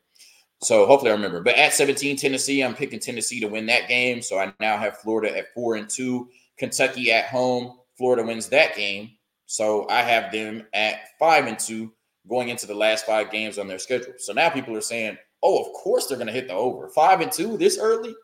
So 0.63 0.87
hopefully 0.87 1.11
I 1.11 1.15
remember. 1.15 1.43
But 1.43 1.57
at 1.57 1.75
17, 1.75 2.17
Tennessee, 2.17 2.63
I'm 2.63 2.75
picking 2.75 3.01
Tennessee 3.01 3.41
to 3.41 3.49
win 3.49 3.67
that 3.67 3.89
game. 3.89 4.23
So 4.23 4.39
I 4.39 4.55
now 4.61 4.79
have 4.79 4.99
Florida 4.99 5.37
at 5.37 5.53
four 5.53 5.77
and 5.77 5.91
two. 5.91 6.29
Kentucky 6.57 7.13
at 7.13 7.27
home. 7.27 7.79
Florida 7.97 8.23
wins 8.23 8.49
that 8.49 8.77
game. 8.77 9.11
So 9.47 9.89
I 9.89 10.03
have 10.03 10.33
them 10.33 10.67
at 10.75 11.17
five 11.19 11.47
and 11.47 11.59
two 11.59 11.93
going 12.29 12.49
into 12.49 12.67
the 12.67 12.75
last 12.75 13.07
five 13.07 13.31
games 13.31 13.59
on 13.59 13.69
their 13.69 13.79
schedule. 13.79 14.15
So 14.19 14.33
now 14.33 14.49
people 14.51 14.77
are 14.77 14.81
saying, 14.81 15.17
oh, 15.43 15.63
of 15.65 15.73
course 15.73 16.07
they're 16.07 16.19
going 16.19 16.27
to 16.27 16.33
hit 16.33 16.49
the 16.49 16.55
over. 16.55 16.89
Five 16.89 17.21
and 17.21 17.31
two 17.31 17.57
this 17.57 17.79
early? 17.79 18.15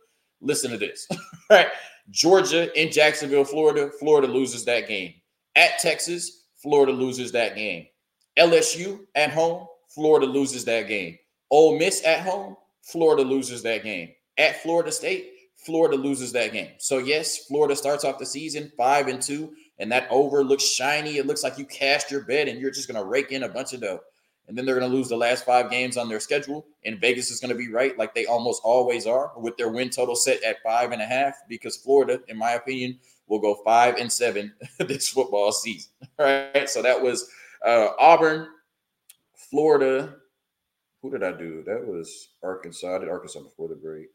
Listen 0.40 0.72
to 0.72 0.78
this. 0.78 1.06
right. 1.50 1.68
Georgia 2.10 2.80
in 2.80 2.90
Jacksonville, 2.90 3.44
Florida. 3.44 3.90
Florida 4.00 4.26
loses 4.26 4.64
that 4.64 4.88
game. 4.88 5.14
At 5.54 5.78
Texas, 5.78 6.46
Florida 6.56 6.92
loses 6.92 7.30
that 7.32 7.54
game. 7.54 7.86
LSU 8.38 9.00
at 9.14 9.30
home, 9.30 9.66
Florida 9.88 10.26
loses 10.26 10.64
that 10.64 10.88
game. 10.88 11.18
Ole 11.50 11.78
Miss 11.78 12.04
at 12.04 12.20
home, 12.20 12.56
Florida 12.82 13.22
loses 13.22 13.62
that 13.62 13.84
game. 13.84 14.10
At 14.38 14.62
Florida 14.62 14.90
State, 14.90 15.31
Florida 15.64 15.96
loses 15.96 16.32
that 16.32 16.52
game. 16.52 16.72
So 16.78 16.98
yes, 16.98 17.46
Florida 17.46 17.76
starts 17.76 18.04
off 18.04 18.18
the 18.18 18.26
season 18.26 18.72
five 18.76 19.06
and 19.06 19.22
two, 19.22 19.54
and 19.78 19.90
that 19.92 20.08
over 20.10 20.42
looks 20.42 20.64
shiny. 20.64 21.18
It 21.18 21.26
looks 21.26 21.44
like 21.44 21.58
you 21.58 21.64
cashed 21.64 22.10
your 22.10 22.22
bet 22.22 22.48
and 22.48 22.60
you're 22.60 22.70
just 22.70 22.88
going 22.88 23.00
to 23.00 23.08
rake 23.08 23.30
in 23.30 23.44
a 23.44 23.48
bunch 23.48 23.72
of 23.72 23.80
dough. 23.80 24.00
And 24.48 24.58
then 24.58 24.66
they're 24.66 24.78
going 24.78 24.90
to 24.90 24.96
lose 24.96 25.08
the 25.08 25.16
last 25.16 25.44
five 25.44 25.70
games 25.70 25.96
on 25.96 26.08
their 26.08 26.18
schedule. 26.18 26.66
And 26.84 27.00
Vegas 27.00 27.30
is 27.30 27.38
going 27.38 27.50
to 27.50 27.56
be 27.56 27.68
right, 27.68 27.96
like 27.96 28.12
they 28.12 28.26
almost 28.26 28.60
always 28.64 29.06
are, 29.06 29.30
with 29.36 29.56
their 29.56 29.68
win 29.68 29.88
total 29.88 30.16
set 30.16 30.42
at 30.42 30.62
five 30.64 30.90
and 30.90 31.00
a 31.00 31.06
half, 31.06 31.34
because 31.48 31.76
Florida, 31.76 32.20
in 32.26 32.36
my 32.36 32.52
opinion, 32.52 32.98
will 33.28 33.38
go 33.38 33.62
five 33.64 33.96
and 33.96 34.10
seven 34.10 34.52
this 34.78 35.08
football 35.08 35.52
season. 35.52 35.92
All 36.18 36.26
right. 36.26 36.68
So 36.68 36.82
that 36.82 37.00
was 37.00 37.30
uh, 37.64 37.90
Auburn, 38.00 38.48
Florida. 39.36 40.16
Who 41.02 41.10
did 41.10 41.22
I 41.22 41.32
do? 41.32 41.62
That 41.64 41.86
was 41.86 42.30
Arkansas. 42.42 42.96
I 42.96 42.98
did 42.98 43.08
Arkansas 43.08 43.40
before 43.40 43.68
the 43.68 43.76
break. 43.76 44.08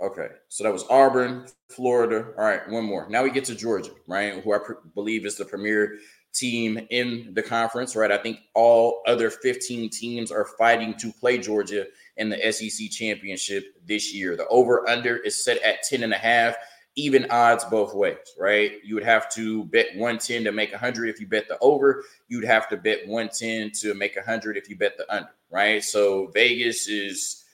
Okay, 0.00 0.28
so 0.48 0.64
that 0.64 0.72
was 0.72 0.84
Auburn, 0.90 1.46
Florida. 1.68 2.32
All 2.36 2.44
right, 2.44 2.68
one 2.68 2.84
more. 2.84 3.08
Now 3.08 3.22
we 3.22 3.30
get 3.30 3.44
to 3.46 3.54
Georgia, 3.54 3.92
right? 4.08 4.42
Who 4.42 4.52
I 4.52 4.58
pr- 4.58 4.72
believe 4.94 5.24
is 5.24 5.36
the 5.36 5.44
premier 5.44 5.98
team 6.32 6.86
in 6.90 7.32
the 7.34 7.42
conference, 7.42 7.94
right? 7.94 8.10
I 8.10 8.18
think 8.18 8.40
all 8.54 9.02
other 9.06 9.30
15 9.30 9.90
teams 9.90 10.32
are 10.32 10.46
fighting 10.58 10.94
to 10.94 11.12
play 11.12 11.38
Georgia 11.38 11.86
in 12.16 12.28
the 12.28 12.52
SEC 12.52 12.90
championship 12.90 13.76
this 13.86 14.14
year. 14.14 14.36
The 14.36 14.46
over 14.48 14.88
under 14.88 15.16
is 15.18 15.44
set 15.44 15.62
at 15.62 15.82
10 15.84 16.02
and 16.02 16.12
a 16.12 16.18
half, 16.18 16.56
even 16.96 17.30
odds 17.30 17.64
both 17.64 17.94
ways, 17.94 18.16
right? 18.38 18.72
You 18.84 18.94
would 18.94 19.04
have 19.04 19.30
to 19.34 19.64
bet 19.66 19.88
110 19.94 20.44
to 20.44 20.52
make 20.52 20.72
100 20.72 21.08
if 21.08 21.20
you 21.20 21.26
bet 21.26 21.48
the 21.48 21.58
over. 21.60 22.04
You'd 22.28 22.44
have 22.44 22.68
to 22.70 22.76
bet 22.76 23.06
110 23.06 23.70
to 23.82 23.94
make 23.94 24.16
100 24.16 24.56
if 24.56 24.68
you 24.68 24.76
bet 24.76 24.96
the 24.96 25.14
under, 25.14 25.30
right? 25.50 25.82
So 25.82 26.26
Vegas 26.28 26.88
is 26.88 27.44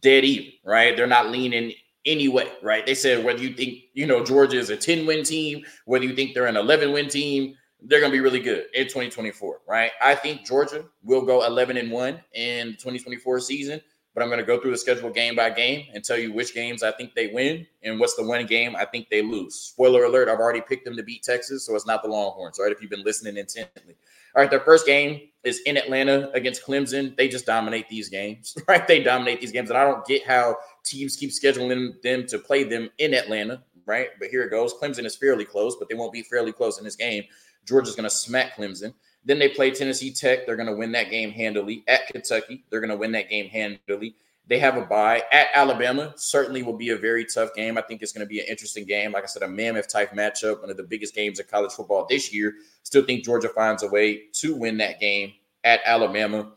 dead 0.00 0.24
even, 0.24 0.52
right? 0.64 0.96
They're 0.96 1.06
not 1.06 1.30
leaning 1.30 1.72
anyway, 2.06 2.50
right? 2.62 2.84
They 2.84 2.94
said 2.94 3.24
whether 3.24 3.40
you 3.40 3.54
think, 3.54 3.78
you 3.94 4.06
know, 4.06 4.24
Georgia 4.24 4.58
is 4.58 4.70
a 4.70 4.76
10 4.76 5.06
win 5.06 5.24
team, 5.24 5.64
whether 5.86 6.04
you 6.04 6.14
think 6.14 6.34
they're 6.34 6.46
an 6.46 6.56
11 6.56 6.92
win 6.92 7.08
team, 7.08 7.56
they're 7.86 8.00
going 8.00 8.10
to 8.10 8.16
be 8.16 8.20
really 8.20 8.40
good 8.40 8.66
in 8.74 8.84
2024, 8.84 9.60
right? 9.68 9.90
I 10.02 10.14
think 10.14 10.44
Georgia 10.46 10.84
will 11.02 11.22
go 11.22 11.44
11 11.44 11.76
and 11.76 11.90
1 11.90 12.20
in 12.34 12.68
the 12.68 12.72
2024 12.74 13.40
season, 13.40 13.80
but 14.14 14.22
I'm 14.22 14.28
going 14.28 14.40
to 14.40 14.46
go 14.46 14.60
through 14.60 14.70
the 14.70 14.78
schedule 14.78 15.10
game 15.10 15.36
by 15.36 15.50
game 15.50 15.86
and 15.92 16.02
tell 16.02 16.16
you 16.16 16.32
which 16.32 16.54
games 16.54 16.82
I 16.82 16.92
think 16.92 17.14
they 17.14 17.28
win 17.28 17.66
and 17.82 18.00
what's 18.00 18.14
the 18.14 18.24
one 18.24 18.46
game 18.46 18.74
I 18.76 18.86
think 18.86 19.08
they 19.10 19.22
lose. 19.22 19.54
Spoiler 19.54 20.04
alert, 20.04 20.28
I've 20.28 20.38
already 20.38 20.62
picked 20.62 20.84
them 20.84 20.96
to 20.96 21.02
beat 21.02 21.22
Texas, 21.22 21.66
so 21.66 21.74
it's 21.74 21.86
not 21.86 22.02
the 22.02 22.08
Longhorns, 22.08 22.58
right? 22.58 22.72
If 22.72 22.80
you've 22.80 22.90
been 22.90 23.04
listening 23.04 23.36
intently. 23.36 23.96
All 24.34 24.42
right, 24.42 24.50
their 24.50 24.60
first 24.60 24.84
game 24.86 25.28
is 25.44 25.60
in 25.66 25.76
Atlanta 25.76 26.30
against 26.32 26.64
Clemson. 26.64 27.16
They 27.16 27.28
just 27.28 27.46
dominate 27.46 27.88
these 27.88 28.08
games, 28.08 28.56
right? 28.68 28.86
They 28.86 29.02
dominate 29.02 29.40
these 29.40 29.52
games. 29.52 29.70
And 29.70 29.78
I 29.78 29.84
don't 29.84 30.04
get 30.06 30.26
how 30.26 30.56
teams 30.84 31.16
keep 31.16 31.30
scheduling 31.30 32.00
them 32.02 32.26
to 32.26 32.38
play 32.38 32.64
them 32.64 32.90
in 32.98 33.14
Atlanta, 33.14 33.62
right? 33.86 34.08
But 34.18 34.28
here 34.28 34.42
it 34.42 34.50
goes. 34.50 34.74
Clemson 34.74 35.04
is 35.04 35.16
fairly 35.16 35.44
close, 35.44 35.76
but 35.76 35.88
they 35.88 35.94
won't 35.94 36.12
be 36.12 36.22
fairly 36.22 36.52
close 36.52 36.78
in 36.78 36.84
this 36.84 36.96
game. 36.96 37.24
Georgia's 37.66 37.96
going 37.96 38.08
to 38.08 38.14
smack 38.14 38.56
Clemson. 38.56 38.94
Then 39.24 39.38
they 39.38 39.48
play 39.48 39.70
Tennessee 39.70 40.12
Tech. 40.12 40.46
They're 40.46 40.56
going 40.56 40.68
to 40.68 40.76
win 40.76 40.92
that 40.92 41.10
game 41.10 41.30
handily. 41.30 41.82
At 41.88 42.06
Kentucky, 42.08 42.64
they're 42.70 42.80
going 42.80 42.90
to 42.90 42.96
win 42.96 43.12
that 43.12 43.30
game 43.30 43.48
handily. 43.48 44.16
They 44.46 44.58
have 44.58 44.76
a 44.76 44.82
bye 44.82 45.22
at 45.32 45.46
Alabama. 45.54 46.12
Certainly 46.16 46.64
will 46.64 46.76
be 46.76 46.90
a 46.90 46.98
very 46.98 47.24
tough 47.24 47.54
game. 47.54 47.78
I 47.78 47.80
think 47.80 48.02
it's 48.02 48.12
going 48.12 48.26
to 48.26 48.28
be 48.28 48.40
an 48.40 48.46
interesting 48.46 48.84
game. 48.84 49.12
Like 49.12 49.22
I 49.22 49.26
said, 49.26 49.42
a 49.42 49.48
mammoth 49.48 49.88
type 49.88 50.12
matchup, 50.12 50.60
one 50.60 50.68
of 50.68 50.76
the 50.76 50.82
biggest 50.82 51.14
games 51.14 51.40
of 51.40 51.50
college 51.50 51.72
football 51.72 52.06
this 52.08 52.34
year. 52.34 52.52
Still 52.82 53.04
think 53.04 53.24
Georgia 53.24 53.48
finds 53.48 53.82
a 53.82 53.88
way 53.88 54.24
to 54.34 54.54
win 54.54 54.76
that 54.78 55.00
game 55.00 55.32
at 55.64 55.80
Alabama. 55.86 56.52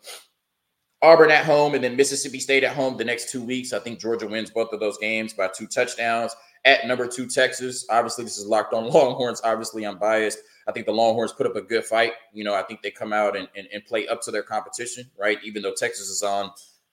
Auburn 1.02 1.30
at 1.30 1.46
home 1.46 1.76
and 1.76 1.84
then 1.84 1.96
Mississippi 1.96 2.40
State 2.40 2.64
at 2.64 2.76
home 2.76 2.98
the 2.98 3.06
next 3.06 3.30
two 3.32 3.44
weeks. 3.44 3.72
I 3.72 3.80
think 3.80 4.00
Georgia 4.00 4.28
wins 4.28 4.50
both 4.50 4.74
of 4.74 4.80
those 4.80 4.98
games 4.98 5.34
by 5.34 5.48
two 5.48 5.68
touchdowns 5.68 6.36
at 6.66 6.88
number 6.88 7.08
two 7.08 7.28
Texas. 7.28 7.86
Obviously, 7.90 8.24
this 8.24 8.38
is 8.38 8.48
locked 8.48 8.74
on 8.74 8.90
Longhorns. 8.90 9.42
Obviously, 9.44 9.86
I'm 9.86 10.00
biased. 10.00 10.40
I 10.68 10.72
think 10.72 10.86
the 10.86 10.92
Longhorns 10.92 11.34
put 11.34 11.46
up 11.46 11.56
a 11.56 11.62
good 11.62 11.86
fight. 11.86 12.14
You 12.34 12.44
know, 12.44 12.54
I 12.54 12.64
think 12.64 12.82
they 12.82 12.92
come 12.92 13.14
out 13.14 13.38
and, 13.38 13.48
and, 13.56 13.68
and 13.74 13.86
play 13.86 14.08
up 14.08 14.22
to 14.24 14.32
their 14.32 14.44
competition, 14.44 15.10
right? 15.20 15.38
Even 15.44 15.62
though 15.62 15.74
Texas 15.74 16.10
is 16.10 16.24
on, 16.24 16.52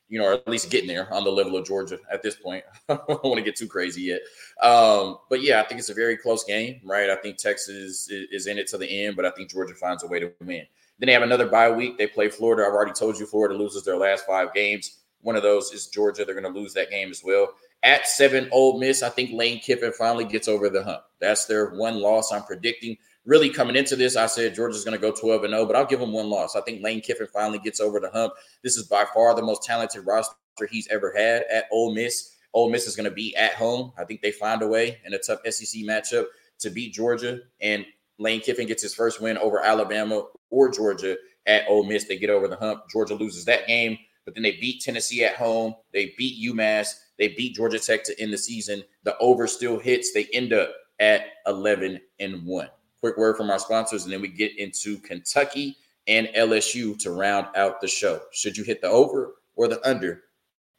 you 0.09 0.19
know, 0.19 0.27
or 0.27 0.33
at 0.35 0.49
least 0.49 0.71
getting 0.71 0.89
there 0.89 1.13
on 1.13 1.25
the 1.25 1.31
level 1.31 1.57
of 1.57 1.67
Georgia 1.67 1.99
at 2.13 2.23
this 2.23 2.37
point. 2.37 2.63
I 2.89 2.99
don't 3.09 3.25
want 3.25 3.39
to 3.39 3.43
get 3.43 3.57
too 3.57 3.67
crazy 3.67 4.03
yet. 4.03 4.21
Um, 4.63 5.19
but 5.31 5.43
yeah, 5.43 5.61
I 5.61 5.65
think 5.65 5.79
it's 5.81 5.89
a 5.89 5.95
very 5.95 6.19
close 6.19 6.45
game, 6.45 6.81
right? 6.85 7.09
I 7.09 7.17
think 7.17 7.39
Texas 7.39 8.09
is, 8.09 8.29
is 8.31 8.47
in 8.47 8.59
it 8.59 8.69
to 8.69 8.79
the 8.79 9.07
end, 9.07 9.17
but 9.17 9.25
I 9.25 9.31
think 9.31 9.51
Georgia 9.51 9.75
finds 9.75 10.05
a 10.05 10.07
way 10.07 10.21
to 10.21 10.31
win. 10.45 10.67
Then 10.99 11.09
they 11.09 11.13
have 11.13 11.23
another 11.23 11.47
bye 11.47 11.71
week. 11.71 11.99
They 11.99 12.07
play 12.07 12.29
Florida. 12.29 12.63
I've 12.63 12.75
already 12.75 12.93
told 12.93 13.19
you 13.19 13.27
Florida 13.27 13.55
loses 13.55 13.85
their 13.85 13.97
last 13.97 14.27
five 14.27 14.55
games. 14.55 15.01
One 15.23 15.37
of 15.37 15.43
those 15.43 15.73
is 15.73 15.89
Georgia. 15.89 16.25
They're 16.25 16.41
going 16.41 16.53
to 16.53 16.61
lose 16.61 16.75
that 16.75 16.91
game 16.91 17.11
as 17.11 17.23
well. 17.25 17.55
At 17.83 18.07
seven, 18.07 18.49
Ole 18.53 18.79
Miss. 18.79 19.03
I 19.03 19.09
think 19.09 19.33
Lane 19.33 19.61
Kiffin 19.61 19.93
finally 19.93 20.25
gets 20.25 20.49
over 20.49 20.69
the 20.69 20.85
hump. 20.85 21.03
That's 21.21 21.47
their 21.47 21.71
one 21.71 21.97
loss. 21.97 22.33
I'm 22.33 22.43
predicting. 22.43 22.97
Really 23.27 23.49
coming 23.49 23.77
into 23.77 23.97
this, 23.97 24.17
I 24.17 24.27
said 24.27 24.55
Georgia's 24.55 24.85
going 24.85 24.99
to 24.99 25.01
go 25.01 25.11
12 25.11 25.45
and 25.45 25.53
0, 25.53 25.65
but 25.65 25.77
I'll 25.77 25.87
give 25.87 26.01
them 26.01 26.13
one 26.13 26.29
loss. 26.29 26.57
I 26.57 26.61
think 26.61 26.83
Lane 26.83 27.01
Kiffin 27.01 27.27
finally 27.33 27.59
gets 27.59 27.81
over 27.81 27.99
the 27.99 28.11
hump. 28.11 28.35
This 28.63 28.77
is 28.77 28.87
by 28.87 29.07
far 29.15 29.35
the 29.35 29.43
most 29.43 29.63
talented 29.63 30.07
roster 30.07 30.35
he's 30.71 30.89
ever 30.89 31.13
had 31.17 31.45
at 31.51 31.65
Ole 31.73 31.95
Miss. 31.95 32.37
Ole 32.53 32.71
Miss 32.71 32.87
is 32.87 32.97
going 32.97 33.09
to 33.09 33.15
be 33.15 33.35
at 33.37 33.55
home. 33.55 33.93
I 33.99 34.05
think 34.05 34.23
they 34.23 34.31
find 34.31 34.63
a 34.63 34.67
way 34.67 34.99
in 35.05 35.15
a 35.15 35.19
tough 35.19 35.41
SEC 35.49 35.83
matchup 35.83 36.27
to 36.61 36.71
beat 36.71 36.93
Georgia. 36.95 37.41
And 37.61 37.85
Lane 38.19 38.41
Kiffin 38.41 38.67
gets 38.67 38.83
his 38.83 38.95
first 38.95 39.21
win 39.21 39.37
over 39.39 39.61
Alabama 39.61 40.25
or 40.55 40.71
Georgia 40.71 41.17
at 41.47 41.65
Ole 41.69 41.85
Miss. 41.85 42.05
They 42.05 42.17
get 42.17 42.31
over 42.31 42.49
the 42.49 42.57
hump. 42.57 42.85
Georgia 42.91 43.15
loses 43.15 43.45
that 43.47 43.67
game, 43.67 43.99
but 44.25 44.35
then 44.35 44.43
they 44.43 44.53
beat 44.53 44.83
Tennessee 44.83 45.25
at 45.25 45.35
home. 45.35 45.75
They 45.93 46.15
beat 46.17 46.43
UMass. 46.49 46.89
They 47.19 47.29
beat 47.29 47.57
Georgia 47.57 47.79
Tech 47.79 48.05
to 48.05 48.21
end 48.21 48.33
the 48.33 48.39
season. 48.39 48.83
The 49.03 49.17
over 49.19 49.47
still 49.47 49.79
hits. 49.79 50.13
They 50.13 50.27
end 50.33 50.53
up 50.53 50.71
at 51.01 51.27
11 51.47 52.01
and 52.21 52.47
1. 52.47 52.69
Quick 53.01 53.17
word 53.19 53.37
from 53.37 53.51
our 53.51 53.59
sponsors, 53.59 54.05
and 54.05 54.13
then 54.13 54.23
we 54.23 54.29
get 54.29 54.57
into 54.59 54.99
Kentucky 54.99 55.77
and 56.07 56.29
LSU 56.29 56.99
to 57.01 57.11
round 57.11 57.49
out 57.57 57.81
the 57.81 57.89
show. 57.89 58.21
Should 58.33 58.57
you 58.57 58.65
hit 58.65 58.81
the 58.81 58.89
over 58.89 59.35
or 59.57 59.69
the 59.69 59.87
under 59.87 60.23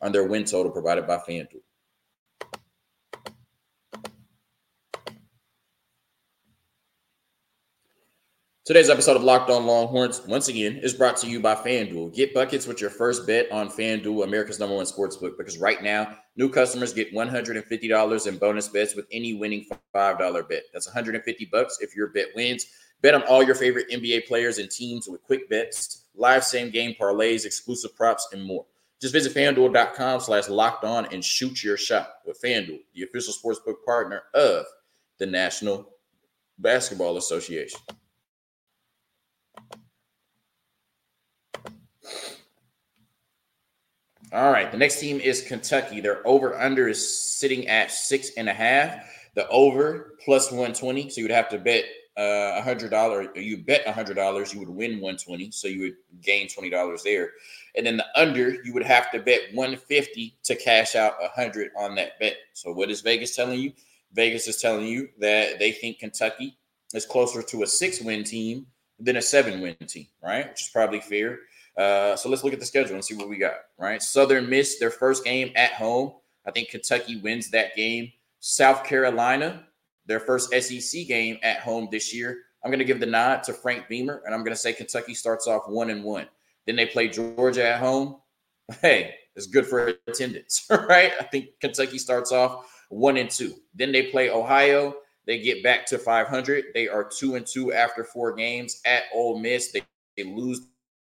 on 0.02 0.12
their 0.12 0.24
win 0.24 0.46
total 0.46 0.72
provided 0.72 1.06
by 1.08 1.18
FanDuel? 1.18 1.62
Today's 8.66 8.90
episode 8.90 9.16
of 9.16 9.24
Locked 9.24 9.52
On 9.52 9.68
Longhorns, 9.68 10.26
once 10.26 10.48
again, 10.48 10.78
is 10.78 10.96
brought 10.96 11.18
to 11.18 11.28
you 11.28 11.40
by 11.40 11.54
FanDuel. 11.54 12.16
Get 12.16 12.34
buckets 12.34 12.66
with 12.66 12.82
your 12.82 12.90
first 12.90 13.28
bet 13.28 13.52
on 13.52 13.70
FanDuel, 13.70 14.24
America's 14.24 14.60
number 14.60 14.76
one 14.76 14.88
sports 14.88 15.16
book, 15.16 15.38
because 15.38 15.60
right 15.60 15.84
now, 15.84 16.18
new 16.36 16.50
customers 16.50 16.92
get 16.92 17.14
$150 17.14 18.28
in 18.28 18.38
bonus 18.40 18.68
bets 18.70 18.96
with 18.96 19.06
any 19.12 19.36
winning 19.36 19.68
$5 19.94 20.50
bet. 20.50 20.64
That's 20.74 20.88
150 20.88 21.46
bucks 21.52 21.78
if 21.80 21.96
your 21.96 22.08
bet 22.08 22.30
wins. 22.36 22.66
Bet 23.04 23.14
on 23.14 23.22
all 23.26 23.44
your 23.44 23.54
favorite 23.54 23.88
NBA 23.92 24.26
players 24.26 24.58
and 24.58 24.68
teams 24.68 25.08
with 25.08 25.22
quick 25.22 25.48
bets, 25.48 26.06
live 26.16 26.44
same 26.44 26.72
game 26.72 26.96
parlays, 27.00 27.46
exclusive 27.46 27.96
props, 27.96 28.30
and 28.34 28.44
more. 28.44 28.66
Just 29.00 29.14
visit 29.14 29.36
fanduel.com 29.36 30.22
slash 30.22 30.50
locked 30.50 30.84
on 30.84 31.06
and 31.14 31.24
shoot 31.24 31.64
your 31.64 31.78
shot 31.78 32.16
with 32.26 32.42
FanDuel, 32.42 32.80
the 32.96 33.04
official 33.04 33.32
sportsbook 33.32 33.86
partner 33.86 34.24
of 34.34 34.66
the 35.20 35.28
National 35.28 35.88
Basketball 36.58 37.18
Association. 37.18 37.80
All 44.34 44.52
right. 44.52 44.72
The 44.72 44.78
next 44.78 45.00
team 45.00 45.20
is 45.20 45.42
Kentucky. 45.42 46.02
Their 46.02 46.26
over 46.28 46.60
under 46.60 46.88
is 46.88 47.38
sitting 47.38 47.68
at 47.68 47.92
six 47.92 48.32
and 48.38 48.50
a 48.50 48.54
half. 48.54 49.06
The 49.36 49.48
over 49.50 50.16
plus 50.24 50.52
120. 50.52 51.10
So 51.10 51.22
you 51.22 51.26
would 51.26 51.32
have 51.32 51.50
to 51.50 51.58
bet 51.58 51.86
uh, 52.18 52.56
a 52.58 52.62
hundred 52.62 52.92
dollars. 52.92 53.28
You 53.36 53.58
bet 53.58 53.84
a 53.86 53.92
hundred 53.92 54.16
dollars, 54.16 54.54
you 54.54 54.60
would 54.60 54.70
win 54.70 54.94
120. 54.94 55.52
So 55.52 55.68
you 55.68 55.82
would 55.82 55.96
gain 56.22 56.48
twenty 56.48 56.70
dollars 56.70 57.04
there. 57.04 57.32
And 57.76 57.86
then 57.86 57.98
the 57.98 58.06
under, 58.16 58.64
you 58.64 58.74
would 58.74 58.86
have 58.86 59.12
to 59.12 59.20
bet 59.20 59.54
150 59.54 60.38
to 60.44 60.56
cash 60.56 60.96
out 60.96 61.16
a 61.22 61.28
hundred 61.30 61.72
on 61.78 61.96
that 61.96 62.18
bet. 62.20 62.38
So 62.54 62.72
what 62.72 62.90
is 62.90 63.02
Vegas 63.02 63.36
telling 63.36 63.60
you? 63.60 63.74
Vegas 64.14 64.48
is 64.48 64.62
telling 64.62 64.88
you 64.88 65.10
that 65.20 65.60
they 65.60 65.74
think 65.74 66.00
Kentucky 66.00 66.58
is 66.94 67.06
closer 67.06 67.42
to 67.42 67.64
a 67.64 67.68
six 67.68 68.02
win 68.02 68.24
team 68.24 68.66
than 68.98 69.18
a 69.18 69.22
seven 69.22 69.60
win 69.60 69.76
team, 69.88 70.08
right? 70.24 70.50
Which 70.50 70.62
is 70.62 70.70
probably 70.70 71.02
fair. 71.02 71.40
Uh, 71.78 72.16
so 72.16 72.30
let's 72.30 72.44
look 72.44 72.54
at 72.54 72.60
the 72.60 72.66
schedule 72.66 72.96
and 72.96 73.04
see 73.04 73.16
what 73.16 73.30
we 73.30 73.38
got. 73.38 73.56
Right, 73.78 74.02
Southern 74.02 74.50
Miss 74.50 74.80
their 74.80 74.92
first 74.92 75.24
game 75.24 75.52
at 75.56 75.74
home. 75.74 76.14
I 76.46 76.52
think 76.52 76.70
Kentucky 76.70 77.18
wins 77.18 77.50
that 77.52 77.76
game. 77.76 78.12
South 78.40 78.84
Carolina, 78.84 79.66
their 80.06 80.20
first 80.20 80.54
SEC 80.54 81.08
game 81.08 81.38
at 81.42 81.60
home 81.60 81.88
this 81.92 82.14
year. 82.14 82.38
I'm 82.64 82.72
going 82.72 82.80
to 82.80 82.86
give 82.86 83.00
the 83.00 83.06
nod 83.06 83.44
to 83.44 83.54
Frank 83.54 83.88
Beamer, 83.88 84.22
and 84.26 84.34
I'm 84.34 84.42
going 84.42 84.54
to 84.54 84.60
say 84.60 84.74
Kentucky 84.74 85.14
starts 85.14 85.48
off 85.48 85.68
one 85.68 85.90
and 85.90 86.04
one. 86.04 86.28
Then 86.66 86.76
they 86.76 86.86
play 86.86 87.08
Georgia 87.08 87.68
at 87.68 87.80
home. 87.80 88.18
Hey, 88.82 89.16
it's 89.36 89.46
good 89.46 89.68
for 89.68 89.94
attendance, 90.08 90.66
right? 90.70 91.12
I 91.20 91.24
think 91.26 91.60
Kentucky 91.60 91.98
starts 91.98 92.32
off 92.32 92.68
one 92.90 93.18
and 93.18 93.30
two. 93.30 93.54
Then 93.74 93.92
they 93.92 94.04
play 94.04 94.30
Ohio. 94.30 94.96
They 95.28 95.40
get 95.40 95.64
back 95.64 95.86
to 95.88 95.98
500. 95.98 96.66
They 96.74 96.88
are 96.88 97.04
two 97.04 97.36
and 97.36 97.46
two 97.46 97.74
after 97.74 98.04
four 98.04 98.34
games 98.34 98.82
at 98.86 99.04
Ole 99.14 99.40
Miss. 99.40 99.72
They, 99.72 99.82
they 100.18 100.24
lose 100.24 100.62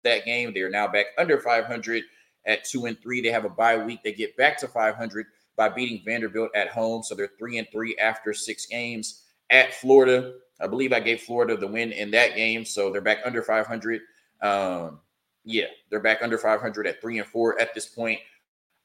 that 0.08 0.26
game. 0.26 0.54
They 0.54 0.62
are 0.62 0.70
now 0.70 0.88
back 0.88 1.08
under 1.18 1.40
500 1.40 2.04
at 2.46 2.66
two 2.66 2.86
and 2.86 3.00
three. 3.02 3.22
They 3.22 3.32
have 3.32 3.46
a 3.46 3.50
bye 3.50 3.78
week. 3.78 4.02
They 4.04 4.14
get 4.14 4.36
back 4.38 4.58
to 4.60 4.68
500 4.68 5.26
by 5.56 5.70
beating 5.70 6.02
Vanderbilt 6.06 6.52
at 6.56 6.70
home. 6.70 7.04
So 7.04 7.16
they're 7.16 7.32
three 7.38 7.58
and 7.58 7.68
three 7.72 7.98
after 7.98 8.34
six 8.34 8.66
games 8.66 9.24
at 9.50 9.74
Florida. 9.74 10.36
I 10.60 10.68
believe 10.68 10.94
I 10.94 11.00
gave 11.00 11.22
Florida 11.22 11.58
the 11.58 11.68
win 11.68 11.92
in 11.92 12.12
that 12.12 12.36
game. 12.36 12.66
So 12.66 12.92
they're 12.92 13.02
back 13.02 13.20
under 13.26 13.44
500. 13.44 14.02
Um, 14.42 15.00
yeah, 15.44 15.66
they're 15.90 16.00
back 16.00 16.20
under 16.22 16.38
500 16.38 16.88
at 16.88 17.02
three 17.02 17.20
and 17.20 17.28
four 17.28 17.60
at 17.60 17.74
this 17.74 17.86
point. 17.86 18.20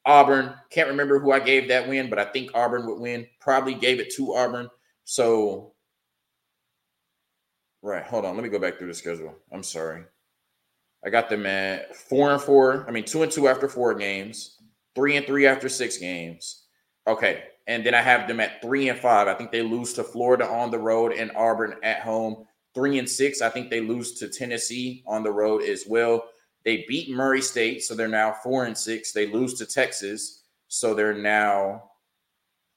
Auburn, 0.05 0.55
can't 0.71 0.89
remember 0.89 1.19
who 1.19 1.31
I 1.33 1.39
gave 1.39 1.69
that 1.69 1.89
win, 1.89 2.11
but 2.11 2.19
I 2.19 2.25
think 2.25 2.51
Auburn 2.55 2.87
would 2.87 2.99
win. 2.99 3.27
Probably 3.41 3.75
gave 3.75 4.01
it 4.01 4.13
to 4.17 4.35
Auburn. 4.35 4.69
So, 5.05 5.75
right, 7.83 8.05
hold 8.05 8.25
on. 8.25 8.35
Let 8.35 8.43
me 8.43 8.49
go 8.49 8.59
back 8.59 8.79
through 8.79 8.89
the 8.89 8.95
schedule. 8.95 9.35
I'm 9.53 9.63
sorry. 9.63 10.05
I 11.05 11.11
got 11.11 11.29
them 11.29 11.47
at 11.47 11.97
four 11.97 12.33
and 12.33 12.41
four. 12.41 12.85
I 12.87 12.93
mean, 12.93 13.05
two 13.05 13.23
and 13.23 13.33
two 13.33 13.49
after 13.49 13.69
four 13.69 13.95
games, 13.95 14.59
three 14.95 15.17
and 15.17 15.27
three 15.27 15.47
after 15.47 15.69
six 15.69 15.99
games. 15.99 16.65
Okay. 17.07 17.45
And 17.67 17.85
then 17.87 17.95
I 17.95 18.01
have 18.01 18.27
them 18.27 18.41
at 18.41 18.61
three 18.61 18.88
and 18.88 18.99
five. 18.99 19.29
I 19.29 19.35
think 19.35 19.53
they 19.53 19.62
lose 19.62 19.93
to 19.95 20.05
Florida 20.05 20.47
on 20.49 20.71
the 20.71 20.79
road 20.79 21.12
and 21.12 21.31
Auburn 21.37 21.77
at 21.83 22.01
home. 22.01 22.45
Three 22.75 22.99
and 22.99 23.09
six. 23.09 23.43
I 23.43 23.51
think 23.51 23.71
they 23.71 23.81
lose 23.81 24.19
to 24.19 24.29
Tennessee 24.29 25.05
on 25.07 25.23
the 25.23 25.31
road 25.31 25.62
as 25.62 25.85
well. 25.87 26.25
They 26.65 26.85
beat 26.88 27.11
Murray 27.11 27.43
State, 27.43 27.83
so 27.83 27.95
they're 27.95 28.09
now 28.09 28.37
four 28.43 28.65
and 28.65 28.77
six. 28.77 29.12
They 29.12 29.27
lose 29.27 29.55
to 29.55 29.67
Texas, 29.67 30.45
so 30.69 30.95
they're 30.95 31.15
now 31.15 31.91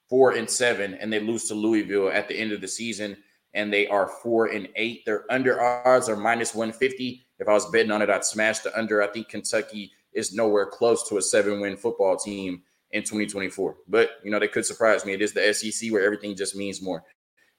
four 0.10 0.32
and 0.32 0.50
seven, 0.50 0.96
and 0.96 1.12
they 1.12 1.20
lose 1.20 1.48
to 1.48 1.54
Louisville 1.54 2.10
at 2.10 2.28
the 2.28 2.36
end 2.36 2.52
of 2.52 2.62
the 2.62 2.68
season, 2.68 3.16
and 3.54 3.72
they 3.72 3.88
are 3.88 4.08
four 4.08 4.48
and 4.48 4.68
eight. 4.76 5.06
Their 5.06 5.32
under 5.32 5.62
odds 5.62 6.10
are 6.10 6.18
minus 6.18 6.54
150. 6.54 7.25
If 7.40 7.48
I 7.48 7.54
was 7.54 7.70
betting 7.70 7.92
on 7.92 8.02
it, 8.02 8.10
I'd 8.10 8.26
smash 8.26 8.60
the 8.60 8.78
under. 8.78 9.02
I 9.02 9.08
think 9.08 9.30
Kentucky 9.30 9.92
is 10.14 10.34
nowhere 10.34 10.66
close 10.66 11.08
to 11.10 11.18
a 11.18 11.22
seven 11.22 11.60
win 11.60 11.76
football 11.76 12.18
team 12.18 12.64
in 12.92 13.04
2024. 13.04 13.76
But, 13.88 14.12
you 14.24 14.32
know, 14.32 14.40
they 14.40 14.48
could 14.48 14.66
surprise 14.66 15.06
me. 15.06 15.14
It 15.14 15.22
is 15.22 15.34
the 15.34 15.54
SEC 15.54 15.92
where 15.92 16.04
everything 16.04 16.36
just 16.36 16.56
means 16.56 16.82
more. 16.82 17.04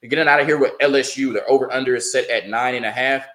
getting 0.01 0.27
out 0.27 0.39
of 0.39 0.47
here 0.47 0.57
with 0.57 0.77
LSU. 0.79 1.33
The 1.33 1.45
over 1.45 1.71
under 1.71 1.95
is 1.95 2.11
set 2.11 2.29
at 2.29 2.49
nine 2.49 2.75
and 2.75 2.85
a 2.85 2.91
half. 2.91 3.25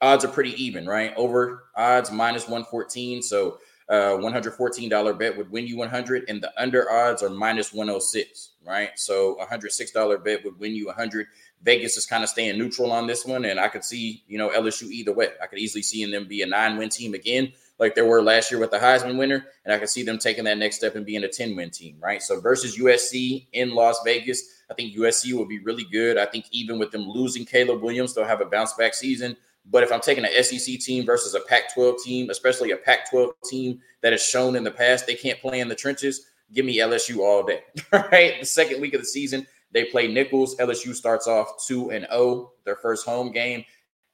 Odds 0.00 0.24
are 0.24 0.28
pretty 0.28 0.62
even, 0.62 0.86
right? 0.86 1.12
Over 1.16 1.64
odds 1.76 2.12
minus 2.12 2.44
114. 2.44 3.22
So, 3.22 3.58
uh, 3.88 4.18
$114 4.18 5.18
bet 5.18 5.36
would 5.36 5.50
win 5.50 5.66
you 5.66 5.78
100 5.78 6.28
and 6.28 6.42
the 6.42 6.52
under 6.60 6.90
odds 6.90 7.22
are 7.22 7.30
minus 7.30 7.72
106 7.72 8.50
right 8.66 8.90
so 8.96 9.38
$106 9.40 10.22
bet 10.22 10.44
would 10.44 10.58
win 10.60 10.74
you 10.74 10.86
100 10.86 11.26
Vegas 11.62 11.96
is 11.96 12.06
kind 12.06 12.22
of 12.22 12.28
staying 12.28 12.58
neutral 12.58 12.92
on 12.92 13.06
this 13.06 13.24
one, 13.24 13.44
and 13.44 13.58
I 13.58 13.68
could 13.68 13.84
see 13.84 14.22
you 14.26 14.38
know 14.38 14.50
LSU 14.50 14.90
either 14.90 15.12
way. 15.12 15.28
I 15.42 15.46
could 15.46 15.58
easily 15.58 15.82
see 15.82 16.04
them 16.10 16.26
be 16.26 16.42
a 16.42 16.46
nine-win 16.46 16.88
team 16.88 17.14
again, 17.14 17.52
like 17.78 17.94
they 17.94 18.02
were 18.02 18.22
last 18.22 18.50
year 18.50 18.60
with 18.60 18.70
the 18.70 18.78
Heisman 18.78 19.18
winner, 19.18 19.46
and 19.64 19.72
I 19.72 19.78
could 19.78 19.88
see 19.88 20.02
them 20.02 20.18
taking 20.18 20.44
that 20.44 20.58
next 20.58 20.76
step 20.76 20.94
and 20.94 21.04
being 21.04 21.24
a 21.24 21.28
ten-win 21.28 21.70
team, 21.70 21.96
right? 22.00 22.22
So 22.22 22.40
versus 22.40 22.78
USC 22.78 23.46
in 23.52 23.74
Las 23.74 24.00
Vegas, 24.04 24.62
I 24.70 24.74
think 24.74 24.94
USC 24.96 25.32
will 25.32 25.46
be 25.46 25.58
really 25.60 25.86
good. 25.90 26.18
I 26.18 26.26
think 26.26 26.46
even 26.52 26.78
with 26.78 26.90
them 26.90 27.08
losing 27.08 27.44
Caleb 27.44 27.82
Williams, 27.82 28.14
they'll 28.14 28.24
have 28.24 28.40
a 28.40 28.46
bounce-back 28.46 28.94
season. 28.94 29.36
But 29.70 29.82
if 29.82 29.92
I'm 29.92 30.00
taking 30.00 30.24
an 30.24 30.42
SEC 30.42 30.78
team 30.78 31.04
versus 31.04 31.34
a 31.34 31.40
Pac 31.40 31.74
12 31.74 31.96
team, 32.02 32.30
especially 32.30 32.70
a 32.70 32.76
Pac 32.76 33.10
12 33.10 33.30
team 33.44 33.80
that 34.00 34.12
has 34.12 34.22
shown 34.22 34.56
in 34.56 34.64
the 34.64 34.70
past 34.70 35.06
they 35.06 35.14
can't 35.14 35.40
play 35.40 35.60
in 35.60 35.68
the 35.68 35.74
trenches, 35.74 36.26
give 36.52 36.64
me 36.64 36.78
LSU 36.78 37.18
all 37.18 37.42
day. 37.42 37.62
right. 37.92 38.40
The 38.40 38.46
second 38.46 38.80
week 38.80 38.94
of 38.94 39.00
the 39.00 39.06
season, 39.06 39.46
they 39.72 39.84
play 39.84 40.08
Nicholls. 40.08 40.56
LSU 40.56 40.94
starts 40.94 41.26
off 41.26 41.64
2 41.66 41.90
and 41.90 42.06
0, 42.10 42.52
their 42.64 42.76
first 42.76 43.06
home 43.06 43.32
game 43.32 43.64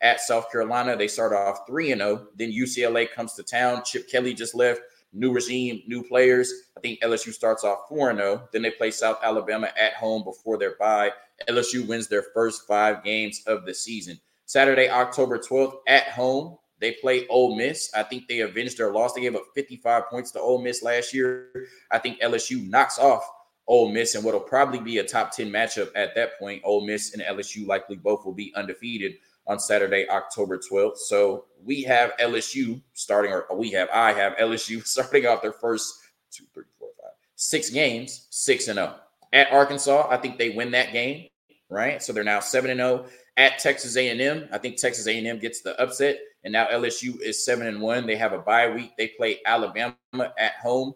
at 0.00 0.20
South 0.20 0.50
Carolina. 0.50 0.96
They 0.96 1.08
start 1.08 1.32
off 1.32 1.66
3 1.66 1.92
and 1.92 2.00
0. 2.00 2.28
Then 2.36 2.52
UCLA 2.52 3.10
comes 3.10 3.34
to 3.34 3.42
town. 3.42 3.82
Chip 3.84 4.08
Kelly 4.08 4.34
just 4.34 4.54
left. 4.54 4.80
New 5.12 5.32
regime, 5.32 5.82
new 5.86 6.02
players. 6.02 6.52
I 6.76 6.80
think 6.80 7.00
LSU 7.00 7.32
starts 7.32 7.62
off 7.62 7.88
4 7.88 8.10
and 8.10 8.18
0. 8.18 8.48
Then 8.52 8.62
they 8.62 8.72
play 8.72 8.90
South 8.90 9.18
Alabama 9.22 9.70
at 9.80 9.94
home 9.94 10.24
before 10.24 10.58
their 10.58 10.76
bye. 10.76 11.12
LSU 11.48 11.86
wins 11.86 12.08
their 12.08 12.24
first 12.34 12.66
five 12.66 13.04
games 13.04 13.42
of 13.46 13.64
the 13.64 13.74
season. 13.74 14.18
Saturday, 14.46 14.90
October 14.90 15.38
12th, 15.38 15.76
at 15.88 16.08
home, 16.08 16.58
they 16.80 16.92
play 16.92 17.26
Ole 17.28 17.56
Miss. 17.56 17.90
I 17.94 18.02
think 18.02 18.28
they 18.28 18.40
avenged 18.40 18.76
their 18.76 18.92
loss. 18.92 19.14
They 19.14 19.22
gave 19.22 19.36
up 19.36 19.44
55 19.54 20.08
points 20.10 20.32
to 20.32 20.40
Ole 20.40 20.62
Miss 20.62 20.82
last 20.82 21.14
year. 21.14 21.66
I 21.90 21.98
think 21.98 22.20
LSU 22.20 22.68
knocks 22.68 22.98
off 22.98 23.24
Ole 23.66 23.90
Miss 23.90 24.14
and 24.14 24.24
what'll 24.24 24.40
probably 24.40 24.78
be 24.78 24.98
a 24.98 25.04
top 25.04 25.32
10 25.32 25.50
matchup 25.50 25.90
at 25.94 26.14
that 26.14 26.38
point. 26.38 26.62
Ole 26.64 26.86
Miss 26.86 27.14
and 27.14 27.22
LSU 27.22 27.66
likely 27.66 27.96
both 27.96 28.24
will 28.24 28.34
be 28.34 28.52
undefeated 28.54 29.14
on 29.46 29.58
Saturday, 29.58 30.08
October 30.08 30.58
12th. 30.58 30.98
So 30.98 31.46
we 31.62 31.82
have 31.82 32.12
LSU 32.18 32.80
starting, 32.92 33.32
or 33.32 33.46
we 33.56 33.70
have, 33.72 33.88
I 33.92 34.12
have 34.12 34.36
LSU 34.36 34.84
starting 34.86 35.26
off 35.26 35.42
their 35.42 35.52
first 35.52 35.94
two, 36.30 36.44
three, 36.52 36.64
four, 36.78 36.88
five, 37.00 37.12
six 37.36 37.70
games, 37.70 38.26
six 38.30 38.68
and. 38.68 38.78
Oh. 38.78 38.94
At 39.32 39.50
Arkansas, 39.50 40.06
I 40.08 40.16
think 40.16 40.38
they 40.38 40.50
win 40.50 40.70
that 40.70 40.92
game, 40.92 41.26
right? 41.68 42.00
So 42.00 42.12
they're 42.12 42.22
now 42.22 42.40
seven 42.40 42.70
and. 42.70 42.80
Oh. 42.80 43.06
At 43.36 43.58
Texas 43.58 43.96
A&M, 43.96 44.48
I 44.52 44.58
think 44.58 44.76
Texas 44.76 45.08
A&M 45.08 45.40
gets 45.40 45.60
the 45.60 45.76
upset, 45.82 46.20
and 46.44 46.52
now 46.52 46.66
LSU 46.66 47.20
is 47.20 47.44
seven 47.44 47.66
and 47.66 47.80
one. 47.80 48.06
They 48.06 48.14
have 48.14 48.32
a 48.32 48.38
bye 48.38 48.70
week. 48.70 48.92
They 48.96 49.08
play 49.08 49.40
Alabama 49.44 49.96
at 50.38 50.52
home. 50.62 50.94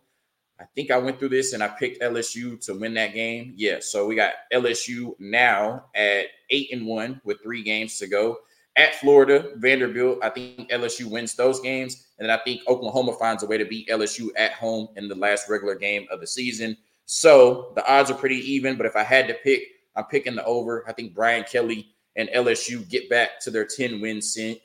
I 0.60 0.64
think 0.74 0.90
I 0.90 0.98
went 0.98 1.18
through 1.18 1.28
this 1.28 1.52
and 1.52 1.62
I 1.62 1.68
picked 1.68 2.02
LSU 2.02 2.60
to 2.66 2.74
win 2.78 2.94
that 2.94 3.14
game. 3.14 3.52
Yeah, 3.56 3.76
so 3.80 4.06
we 4.06 4.16
got 4.16 4.32
LSU 4.52 5.14
now 5.20 5.84
at 5.94 6.26
eight 6.50 6.72
and 6.72 6.86
one 6.86 7.20
with 7.24 7.42
three 7.42 7.62
games 7.62 7.98
to 7.98 8.08
go. 8.08 8.38
At 8.76 8.94
Florida, 8.96 9.52
Vanderbilt, 9.56 10.18
I 10.22 10.30
think 10.30 10.70
LSU 10.70 11.10
wins 11.10 11.34
those 11.34 11.60
games. 11.60 12.06
And 12.18 12.28
then 12.28 12.36
I 12.36 12.42
think 12.42 12.62
Oklahoma 12.68 13.12
finds 13.14 13.42
a 13.42 13.46
way 13.46 13.58
to 13.58 13.64
beat 13.64 13.88
LSU 13.88 14.28
at 14.36 14.52
home 14.52 14.88
in 14.96 15.08
the 15.08 15.14
last 15.14 15.48
regular 15.48 15.74
game 15.74 16.06
of 16.10 16.20
the 16.20 16.26
season. 16.26 16.76
So 17.04 17.72
the 17.74 17.88
odds 17.90 18.10
are 18.10 18.14
pretty 18.14 18.36
even. 18.36 18.76
But 18.76 18.86
if 18.86 18.94
I 18.94 19.02
had 19.02 19.26
to 19.28 19.34
pick, 19.34 19.62
I'm 19.96 20.04
picking 20.04 20.36
the 20.36 20.44
over. 20.44 20.84
I 20.88 20.92
think 20.92 21.14
Brian 21.14 21.44
Kelly 21.44 21.88
and 22.16 22.28
LSU 22.30 22.88
get 22.88 23.08
back 23.10 23.40
to 23.40 23.50
their 23.50 23.64
10 23.64 24.00
win 24.00 24.20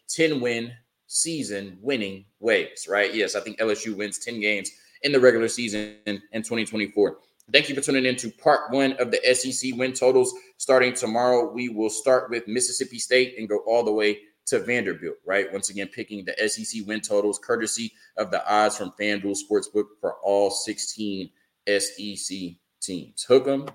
10 0.08 0.42
win 0.42 0.72
season 1.08 1.78
winning 1.82 2.26
ways, 2.40 2.88
right? 2.90 3.14
Yes, 3.14 3.36
I 3.36 3.40
think 3.40 3.60
LSU 3.60 3.96
wins 3.96 4.20
10 4.20 4.40
games 4.40 4.72
in 5.04 5.12
the 5.12 5.20
regular 5.20 5.48
season 5.48 5.96
in 6.06 6.22
2024. 6.34 7.18
Thank 7.52 7.68
you 7.68 7.76
for 7.76 7.82
tuning 7.82 8.06
in 8.06 8.16
to 8.18 8.32
part 8.32 8.72
one 8.72 8.94
of 8.94 9.12
the 9.12 9.20
SEC 9.34 9.76
win 9.76 9.94
totals. 9.94 10.34
Starting 10.58 10.94
tomorrow, 10.94 11.52
we 11.52 11.70
will 11.70 11.90
start 11.90 12.30
with 12.30 12.48
Mississippi 12.48 13.00
State 13.00 13.36
and 13.38 13.50
go 13.50 13.60
all 13.68 13.84
the 13.84 13.92
way 13.92 14.20
to 14.46 14.60
Vanderbilt, 14.60 15.18
right? 15.26 15.52
Once 15.52 15.70
again, 15.70 15.88
picking 15.88 16.26
the 16.26 16.50
SEC 16.50 16.86
win 16.86 17.02
totals 17.02 17.40
courtesy 17.40 17.92
of 18.18 18.32
the 18.32 18.46
odds 18.52 18.78
from 18.78 18.94
FanDuel 19.00 19.38
Sportsbook 19.38 19.86
for 20.00 20.16
all 20.24 20.52
16 20.52 21.30
SEC 21.68 22.56
teams. 22.82 23.24
Hook 23.24 23.48
'em 23.48 23.68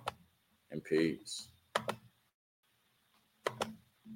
and 0.71 0.83
peace. 0.85 1.48